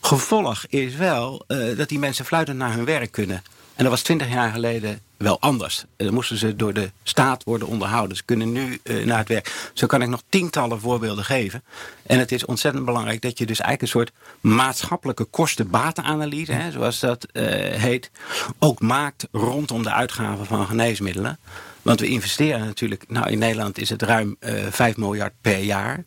Gevolg 0.01 0.65
is 0.67 0.95
wel 0.95 1.43
uh, 1.47 1.77
dat 1.77 1.89
die 1.89 1.99
mensen 1.99 2.25
fluitend 2.25 2.57
naar 2.57 2.73
hun 2.73 2.85
werk 2.85 3.11
kunnen. 3.11 3.43
En 3.75 3.83
dat 3.83 3.93
was 3.93 4.01
twintig 4.01 4.29
jaar 4.29 4.51
geleden 4.51 4.99
wel 5.17 5.39
anders. 5.39 5.85
Dan 5.97 6.13
moesten 6.13 6.37
ze 6.37 6.55
door 6.55 6.73
de 6.73 6.91
staat 7.03 7.43
worden 7.43 7.67
onderhouden. 7.67 8.17
Ze 8.17 8.23
kunnen 8.25 8.51
nu 8.51 8.79
uh, 8.83 9.05
naar 9.05 9.17
het 9.17 9.27
werk. 9.27 9.71
Zo 9.73 9.87
kan 9.87 10.01
ik 10.01 10.07
nog 10.07 10.21
tientallen 10.29 10.79
voorbeelden 10.79 11.23
geven. 11.23 11.63
En 12.03 12.19
het 12.19 12.31
is 12.31 12.45
ontzettend 12.45 12.85
belangrijk 12.85 13.21
dat 13.21 13.37
je 13.37 13.45
dus 13.45 13.59
eigenlijk 13.59 13.81
een 13.81 13.99
soort 13.99 14.11
maatschappelijke 14.41 15.23
kosten-batenanalyse, 15.23 16.51
hè, 16.51 16.71
zoals 16.71 16.99
dat 16.99 17.27
uh, 17.33 17.43
heet, 17.73 18.11
ook 18.59 18.79
maakt 18.79 19.27
rondom 19.31 19.83
de 19.83 19.91
uitgaven 19.91 20.45
van 20.45 20.65
geneesmiddelen. 20.65 21.39
Want 21.81 21.99
we 21.99 22.07
investeren 22.07 22.65
natuurlijk, 22.65 23.03
nou 23.07 23.29
in 23.29 23.39
Nederland 23.39 23.77
is 23.77 23.89
het 23.89 24.01
ruim 24.01 24.35
uh, 24.39 24.53
5 24.69 24.97
miljard 24.97 25.33
per 25.41 25.59
jaar. 25.59 26.03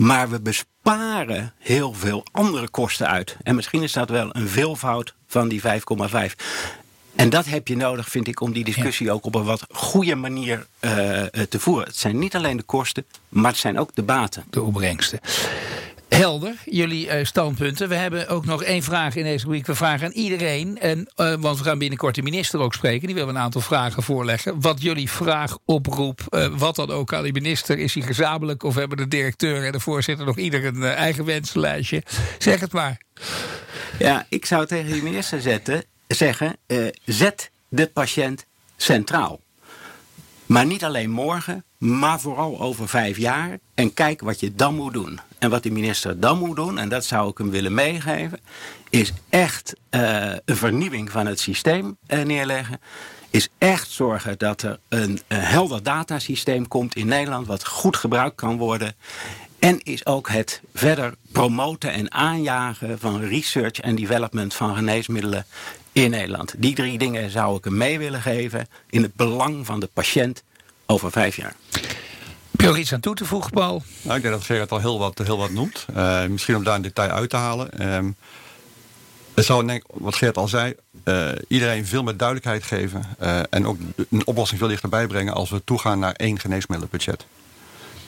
Maar 0.00 0.30
we 0.30 0.40
besparen 0.40 1.52
heel 1.58 1.92
veel 1.92 2.24
andere 2.32 2.68
kosten 2.68 3.08
uit. 3.08 3.36
En 3.42 3.54
misschien 3.54 3.82
is 3.82 3.92
dat 3.92 4.08
wel 4.08 4.28
een 4.32 4.48
veelvoud 4.48 5.14
van 5.26 5.48
die 5.48 5.62
5,5. 5.62 5.66
En 7.14 7.30
dat 7.30 7.46
heb 7.46 7.68
je 7.68 7.76
nodig, 7.76 8.08
vind 8.08 8.28
ik, 8.28 8.40
om 8.40 8.52
die 8.52 8.64
discussie 8.64 9.06
ja. 9.06 9.12
ook 9.12 9.24
op 9.24 9.34
een 9.34 9.44
wat 9.44 9.64
goede 9.70 10.14
manier 10.14 10.66
uh, 10.80 10.90
te 11.48 11.60
voeren. 11.60 11.86
Het 11.86 11.96
zijn 11.96 12.18
niet 12.18 12.36
alleen 12.36 12.56
de 12.56 12.62
kosten, 12.62 13.04
maar 13.28 13.50
het 13.50 13.60
zijn 13.60 13.78
ook 13.78 13.94
de 13.94 14.02
baten. 14.02 14.44
De 14.50 14.62
opbrengsten. 14.62 15.20
Helder, 16.20 16.54
jullie 16.64 17.06
uh, 17.06 17.24
standpunten. 17.24 17.88
We 17.88 17.94
hebben 17.94 18.28
ook 18.28 18.44
nog 18.44 18.62
één 18.62 18.82
vraag 18.82 19.16
in 19.16 19.24
deze 19.24 19.48
week. 19.48 19.66
We 19.66 19.74
vragen 19.74 20.06
aan 20.06 20.12
iedereen, 20.12 20.78
en, 20.78 21.10
uh, 21.16 21.34
want 21.34 21.58
we 21.58 21.64
gaan 21.64 21.78
binnenkort 21.78 22.14
de 22.14 22.22
minister 22.22 22.60
ook 22.60 22.74
spreken. 22.74 23.06
Die 23.06 23.14
wil 23.16 23.28
een 23.28 23.38
aantal 23.38 23.60
vragen 23.60 24.02
voorleggen. 24.02 24.60
Wat 24.60 24.82
jullie 24.82 25.10
vraag 25.10 25.58
oproep, 25.64 26.20
uh, 26.30 26.46
wat 26.58 26.76
dan 26.76 26.90
ook 26.90 27.12
aan 27.12 27.22
die 27.22 27.32
minister. 27.32 27.78
Is 27.78 27.94
hij 27.94 28.02
gezamenlijk 28.02 28.62
of 28.62 28.74
hebben 28.74 28.96
de 28.96 29.08
directeur 29.08 29.64
en 29.64 29.72
de 29.72 29.80
voorzitter 29.80 30.26
nog 30.26 30.38
ieder 30.38 30.64
een 30.64 30.82
eigen 30.82 31.24
wensenlijstje? 31.24 32.02
Zeg 32.38 32.60
het 32.60 32.72
maar. 32.72 33.00
Ja, 33.98 34.26
ik 34.28 34.46
zou 34.46 34.66
tegen 34.66 34.92
die 34.92 35.02
minister 35.02 35.40
zetten 35.40 35.84
zeggen, 36.06 36.56
zet 37.04 37.50
de 37.68 37.86
patiënt 37.86 38.46
centraal. 38.76 39.40
Maar 40.50 40.66
niet 40.66 40.84
alleen 40.84 41.10
morgen, 41.10 41.64
maar 41.78 42.20
vooral 42.20 42.60
over 42.60 42.88
vijf 42.88 43.16
jaar. 43.16 43.58
En 43.74 43.94
kijk 43.94 44.20
wat 44.20 44.40
je 44.40 44.54
dan 44.54 44.74
moet 44.74 44.92
doen. 44.92 45.20
En 45.38 45.50
wat 45.50 45.62
de 45.62 45.70
minister 45.70 46.20
dan 46.20 46.38
moet 46.38 46.56
doen, 46.56 46.78
en 46.78 46.88
dat 46.88 47.04
zou 47.04 47.30
ik 47.30 47.38
hem 47.38 47.50
willen 47.50 47.74
meegeven, 47.74 48.40
is 48.88 49.12
echt 49.28 49.74
uh, 49.90 50.32
een 50.44 50.56
vernieuwing 50.56 51.10
van 51.10 51.26
het 51.26 51.40
systeem 51.40 51.96
uh, 52.06 52.22
neerleggen. 52.22 52.80
Is 53.30 53.48
echt 53.58 53.90
zorgen 53.90 54.38
dat 54.38 54.62
er 54.62 54.78
een, 54.88 55.20
een 55.28 55.40
helder 55.40 55.82
datasysteem 55.82 56.68
komt 56.68 56.96
in 56.96 57.06
Nederland, 57.06 57.46
wat 57.46 57.66
goed 57.66 57.96
gebruikt 57.96 58.36
kan 58.36 58.56
worden. 58.56 58.94
En 59.60 59.80
is 59.82 60.06
ook 60.06 60.28
het 60.28 60.60
verder 60.74 61.14
promoten 61.32 61.92
en 61.92 62.12
aanjagen 62.12 62.98
van 62.98 63.20
research 63.20 63.80
en 63.80 63.94
development 63.94 64.54
van 64.54 64.76
geneesmiddelen 64.76 65.46
in 65.92 66.10
Nederland. 66.10 66.54
Die 66.58 66.74
drie 66.74 66.98
dingen 66.98 67.30
zou 67.30 67.56
ik 67.56 67.64
hem 67.64 67.76
mee 67.76 67.98
willen 67.98 68.22
geven 68.22 68.68
in 68.90 69.02
het 69.02 69.14
belang 69.14 69.66
van 69.66 69.80
de 69.80 69.88
patiënt 69.92 70.42
over 70.86 71.10
vijf 71.10 71.36
jaar. 71.36 71.54
Heb 72.56 72.74
je 72.74 72.78
iets 72.78 72.92
aan 72.92 73.00
toe 73.00 73.14
te 73.14 73.24
voegen, 73.24 73.50
Paul? 73.50 73.82
Nou, 74.02 74.16
ik 74.16 74.22
denk 74.22 74.34
dat 74.34 74.44
Gerard 74.44 74.70
al 74.70 74.78
heel 74.78 74.98
wat, 74.98 75.18
heel 75.18 75.38
wat 75.38 75.50
noemt. 75.50 75.86
Uh, 75.96 76.26
misschien 76.26 76.56
om 76.56 76.64
daar 76.64 76.74
een 76.74 76.82
detail 76.82 77.10
uit 77.10 77.30
te 77.30 77.36
halen. 77.36 77.94
Um, 77.94 78.16
het 79.34 79.44
zou, 79.44 79.66
denk, 79.66 79.82
wat 79.92 80.14
Geert 80.14 80.36
al 80.36 80.48
zei, 80.48 80.74
uh, 81.04 81.28
iedereen 81.48 81.86
veel 81.86 82.02
meer 82.02 82.16
duidelijkheid 82.16 82.62
geven. 82.62 83.04
Uh, 83.22 83.40
en 83.50 83.66
ook 83.66 83.78
een 84.10 84.26
oplossing 84.26 84.58
veel 84.58 84.68
dichterbij 84.68 85.06
brengen 85.06 85.34
als 85.34 85.50
we 85.50 85.64
toegaan 85.64 85.98
naar 85.98 86.12
één 86.12 86.38
geneesmiddelenbudget. 86.38 87.26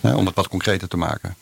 Om 0.03 0.27
het 0.27 0.35
wat 0.35 0.49
concreter 0.49 0.88
te 0.88 0.97
maken. 0.97 1.37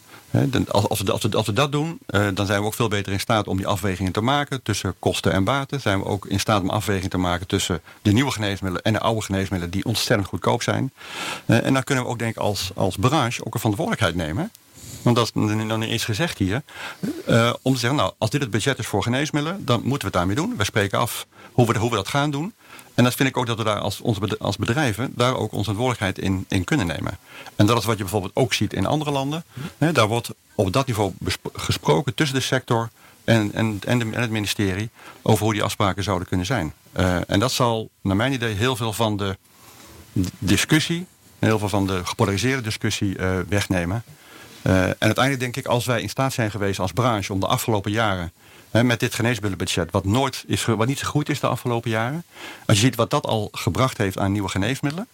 Als 0.69 1.01
we, 1.01 1.13
als, 1.13 1.23
we, 1.23 1.37
als 1.37 1.47
we 1.47 1.53
dat 1.53 1.73
doen, 1.73 1.99
uh, 2.11 2.27
dan 2.35 2.47
zijn 2.47 2.61
we 2.61 2.67
ook 2.67 2.75
veel 2.75 2.89
beter 2.89 3.13
in 3.13 3.21
staat 3.21 3.47
om 3.47 3.57
die 3.57 3.67
afwegingen 3.67 4.13
te 4.13 4.21
maken 4.21 4.63
tussen 4.63 4.95
kosten 4.99 5.33
en 5.33 5.45
baten. 5.45 5.81
Zijn 5.81 5.99
we 5.99 6.05
ook 6.05 6.27
in 6.27 6.41
staat 6.41 6.63
om 6.63 6.71
afwegingen 6.71 7.11
te 7.11 7.19
maken 7.19 7.47
tussen 7.47 7.81
de 8.03 8.13
nieuwe 8.13 8.31
geneesmiddelen 8.31 8.83
en 8.83 8.93
de 8.93 8.99
oude 8.99 9.23
geneesmiddelen 9.23 9.71
die 9.71 9.85
ontzettend 9.85 10.29
goedkoop 10.29 10.63
zijn. 10.63 10.93
Uh, 11.47 11.67
en 11.67 11.73
dan 11.73 11.85
kunnen 11.85 12.05
we 12.05 12.11
ook 12.11 12.19
denk 12.19 12.31
ik 12.31 12.41
als, 12.41 12.71
als 12.75 12.97
branche 12.97 13.45
ook 13.45 13.55
een 13.55 13.61
verantwoordelijkheid 13.61 14.15
nemen. 14.15 14.51
Want 15.03 15.17
dat 15.17 15.25
is 15.25 15.33
nog 15.33 15.79
niet 15.79 15.89
eens 15.89 16.05
gezegd 16.05 16.39
hier. 16.39 16.63
Uh, 17.29 17.53
om 17.63 17.73
te 17.73 17.79
zeggen, 17.79 17.99
nou, 17.99 18.13
als 18.19 18.31
dit 18.31 18.41
het 18.41 18.51
budget 18.51 18.79
is 18.79 18.87
voor 18.87 19.03
geneesmiddelen, 19.03 19.65
dan 19.65 19.81
moeten 19.81 19.99
we 19.99 20.05
het 20.05 20.13
daarmee 20.13 20.37
doen. 20.37 20.57
We 20.57 20.65
spreken 20.65 20.99
af 20.99 21.27
hoe 21.53 21.67
we, 21.67 21.79
hoe 21.79 21.91
we 21.91 21.97
dat 21.97 22.09
gaan 22.09 22.31
doen. 22.31 22.55
En 22.95 23.05
dat 23.05 23.15
vind 23.15 23.29
ik 23.29 23.37
ook 23.37 23.47
dat 23.47 23.57
we 23.57 23.65
daar 23.65 23.79
als, 23.79 24.03
als 24.39 24.57
bedrijven 24.57 25.13
daar 25.15 25.37
ook 25.37 25.53
onze 25.53 25.71
verantwoordelijkheid 25.71 26.19
in, 26.19 26.45
in 26.49 26.65
kunnen 26.65 26.87
nemen. 26.87 27.19
En 27.57 27.67
dat 27.67 27.79
is 27.79 27.85
wat 27.85 27.97
je 27.97 28.03
bijvoorbeeld 28.03 28.37
ook 28.37 28.53
ziet 28.53 28.73
in 28.73 28.87
andere 28.87 29.11
landen. 29.11 29.45
Daar 29.79 30.09
wordt 30.09 30.31
op 30.55 30.73
dat 30.73 30.87
niveau 30.87 31.13
gesproken 31.53 32.15
tussen 32.15 32.37
de 32.37 32.43
sector 32.43 32.91
en, 33.25 33.53
en, 33.53 33.81
en, 33.87 34.13
het 34.13 34.31
ministerie 34.31 34.91
over 35.23 35.45
hoe 35.45 35.53
die 35.53 35.63
afspraken 35.63 36.03
zouden 36.03 36.29
kunnen 36.29 36.47
zijn. 36.47 36.73
Uh, 36.99 37.31
en 37.31 37.39
dat 37.39 37.53
zal, 37.53 37.91
naar 38.03 38.17
mijn 38.17 38.33
idee, 38.33 38.55
heel 38.55 38.77
veel 38.77 38.93
van 38.93 39.17
de 39.17 39.37
discussie, 40.39 41.07
heel 41.39 41.59
veel 41.59 41.69
van 41.69 41.87
de 41.87 42.05
gepolariseerde 42.05 42.63
discussie 42.63 43.19
uh, 43.19 43.39
wegnemen. 43.49 44.05
Uh, 44.63 44.83
en 44.83 44.97
uiteindelijk 44.99 45.41
denk 45.41 45.57
ik, 45.57 45.67
als 45.67 45.87
wij 45.87 46.03
in 46.03 46.09
staat 46.09 46.33
zijn 46.33 46.51
geweest 46.51 46.79
als 46.79 46.93
branche 46.93 47.33
om 47.33 47.41
de 47.41 47.47
afgelopen 47.47 47.91
jaren 47.91 48.33
He, 48.71 48.85
met 48.85 49.01
dit 49.01 49.15
geneesmiddelenbudget, 49.15 49.91
wat, 49.91 50.05
nooit 50.05 50.45
is, 50.47 50.65
wat 50.65 50.87
niet 50.87 50.99
gegroeid 50.99 51.29
is 51.29 51.41
de 51.41 51.47
afgelopen 51.47 51.91
jaren. 51.91 52.25
Als 52.67 52.77
je 52.77 52.85
ziet 52.85 52.95
wat 52.95 53.11
dat 53.11 53.27
al 53.27 53.49
gebracht 53.53 53.99
heeft 53.99 54.19
aan 54.19 54.33
nieuwe 54.33 54.49
geneesmiddelen. 54.49 55.07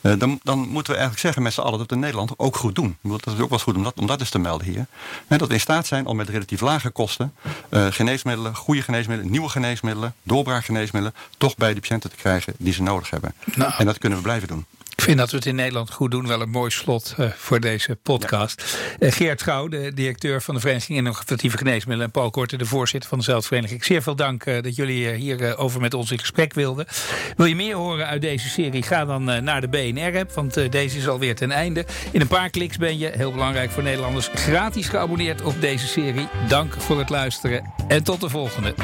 Uh, 0.00 0.18
dan, 0.18 0.40
dan, 0.42 0.58
moeten 0.58 0.92
we 0.92 0.98
eigenlijk 0.98 1.20
zeggen 1.20 1.42
met 1.42 1.52
z'n 1.52 1.60
allen 1.60 1.78
dat 1.78 1.88
we 1.88 1.94
in 1.94 2.00
Nederland 2.00 2.32
ook 2.36 2.56
goed 2.56 2.74
doen. 2.74 2.96
Dat 3.02 3.26
is 3.26 3.40
ook 3.40 3.48
wel 3.48 3.58
goed 3.58 3.76
om 3.76 3.82
dat, 3.82 3.94
om 3.98 4.06
dat 4.06 4.20
eens 4.20 4.30
te 4.30 4.38
melden 4.38 4.66
hier. 4.66 4.86
Dat 5.28 5.48
we 5.48 5.54
in 5.54 5.60
staat 5.60 5.86
zijn 5.86 6.06
om 6.06 6.16
met 6.16 6.28
relatief 6.28 6.60
lage 6.60 6.90
kosten 6.90 7.34
uh, 7.70 7.86
geneesmiddelen, 7.90 8.54
goede 8.54 8.82
geneesmiddelen, 8.82 9.32
nieuwe 9.32 9.48
geneesmiddelen, 9.48 10.14
doorbraakgeneesmiddelen, 10.22 11.18
toch 11.36 11.56
bij 11.56 11.74
de 11.74 11.80
patiënten 11.80 12.10
te 12.10 12.16
krijgen 12.16 12.54
die 12.58 12.72
ze 12.72 12.82
nodig 12.82 13.10
hebben. 13.10 13.34
Nou. 13.54 13.72
En 13.78 13.86
dat 13.86 13.98
kunnen 13.98 14.18
we 14.18 14.24
blijven 14.24 14.48
doen. 14.48 14.66
Vind 15.08 15.20
dat 15.20 15.30
we 15.30 15.36
het 15.36 15.46
in 15.46 15.54
Nederland 15.54 15.90
goed 15.90 16.10
doen. 16.10 16.26
Wel 16.26 16.40
een 16.40 16.50
mooi 16.50 16.70
slot 16.70 17.14
uh, 17.18 17.30
voor 17.30 17.60
deze 17.60 17.96
podcast. 18.02 18.78
Ja. 18.98 19.06
Uh, 19.06 19.12
Geert 19.12 19.42
Gouw, 19.42 19.68
de 19.68 19.92
directeur 19.94 20.42
van 20.42 20.54
de 20.54 20.60
Vereniging 20.60 20.98
Innovatieve 20.98 21.56
Geneesmiddelen. 21.56 22.04
En 22.04 22.10
Paul 22.10 22.30
Korte, 22.30 22.56
de 22.56 22.66
voorzitter 22.66 23.08
van 23.10 23.18
de 23.18 23.42
Vereniging. 23.42 23.84
Zeer 23.84 24.02
veel 24.02 24.16
dank 24.16 24.46
uh, 24.46 24.62
dat 24.62 24.76
jullie 24.76 25.10
hier 25.10 25.56
over 25.56 25.80
met 25.80 25.94
ons 25.94 26.10
in 26.10 26.18
gesprek 26.18 26.54
wilden. 26.54 26.86
Wil 27.36 27.46
je 27.46 27.54
meer 27.54 27.74
horen 27.74 28.06
uit 28.06 28.20
deze 28.20 28.48
serie? 28.48 28.82
Ga 28.82 29.04
dan 29.04 29.24
naar 29.24 29.60
de 29.60 29.68
BNR-app. 29.68 30.32
Want 30.32 30.72
deze 30.72 30.98
is 30.98 31.08
alweer 31.08 31.34
ten 31.34 31.50
einde. 31.50 31.84
In 32.12 32.20
een 32.20 32.26
paar 32.26 32.50
kliks 32.50 32.76
ben 32.76 32.98
je, 32.98 33.10
heel 33.14 33.32
belangrijk 33.32 33.70
voor 33.70 33.82
Nederlanders, 33.82 34.30
gratis 34.34 34.88
geabonneerd 34.88 35.42
op 35.42 35.60
deze 35.60 35.86
serie. 35.86 36.28
Dank 36.48 36.80
voor 36.80 36.98
het 36.98 37.08
luisteren 37.08 37.72
en 37.88 38.02
tot 38.02 38.20
de 38.20 38.28
volgende. 38.28 38.74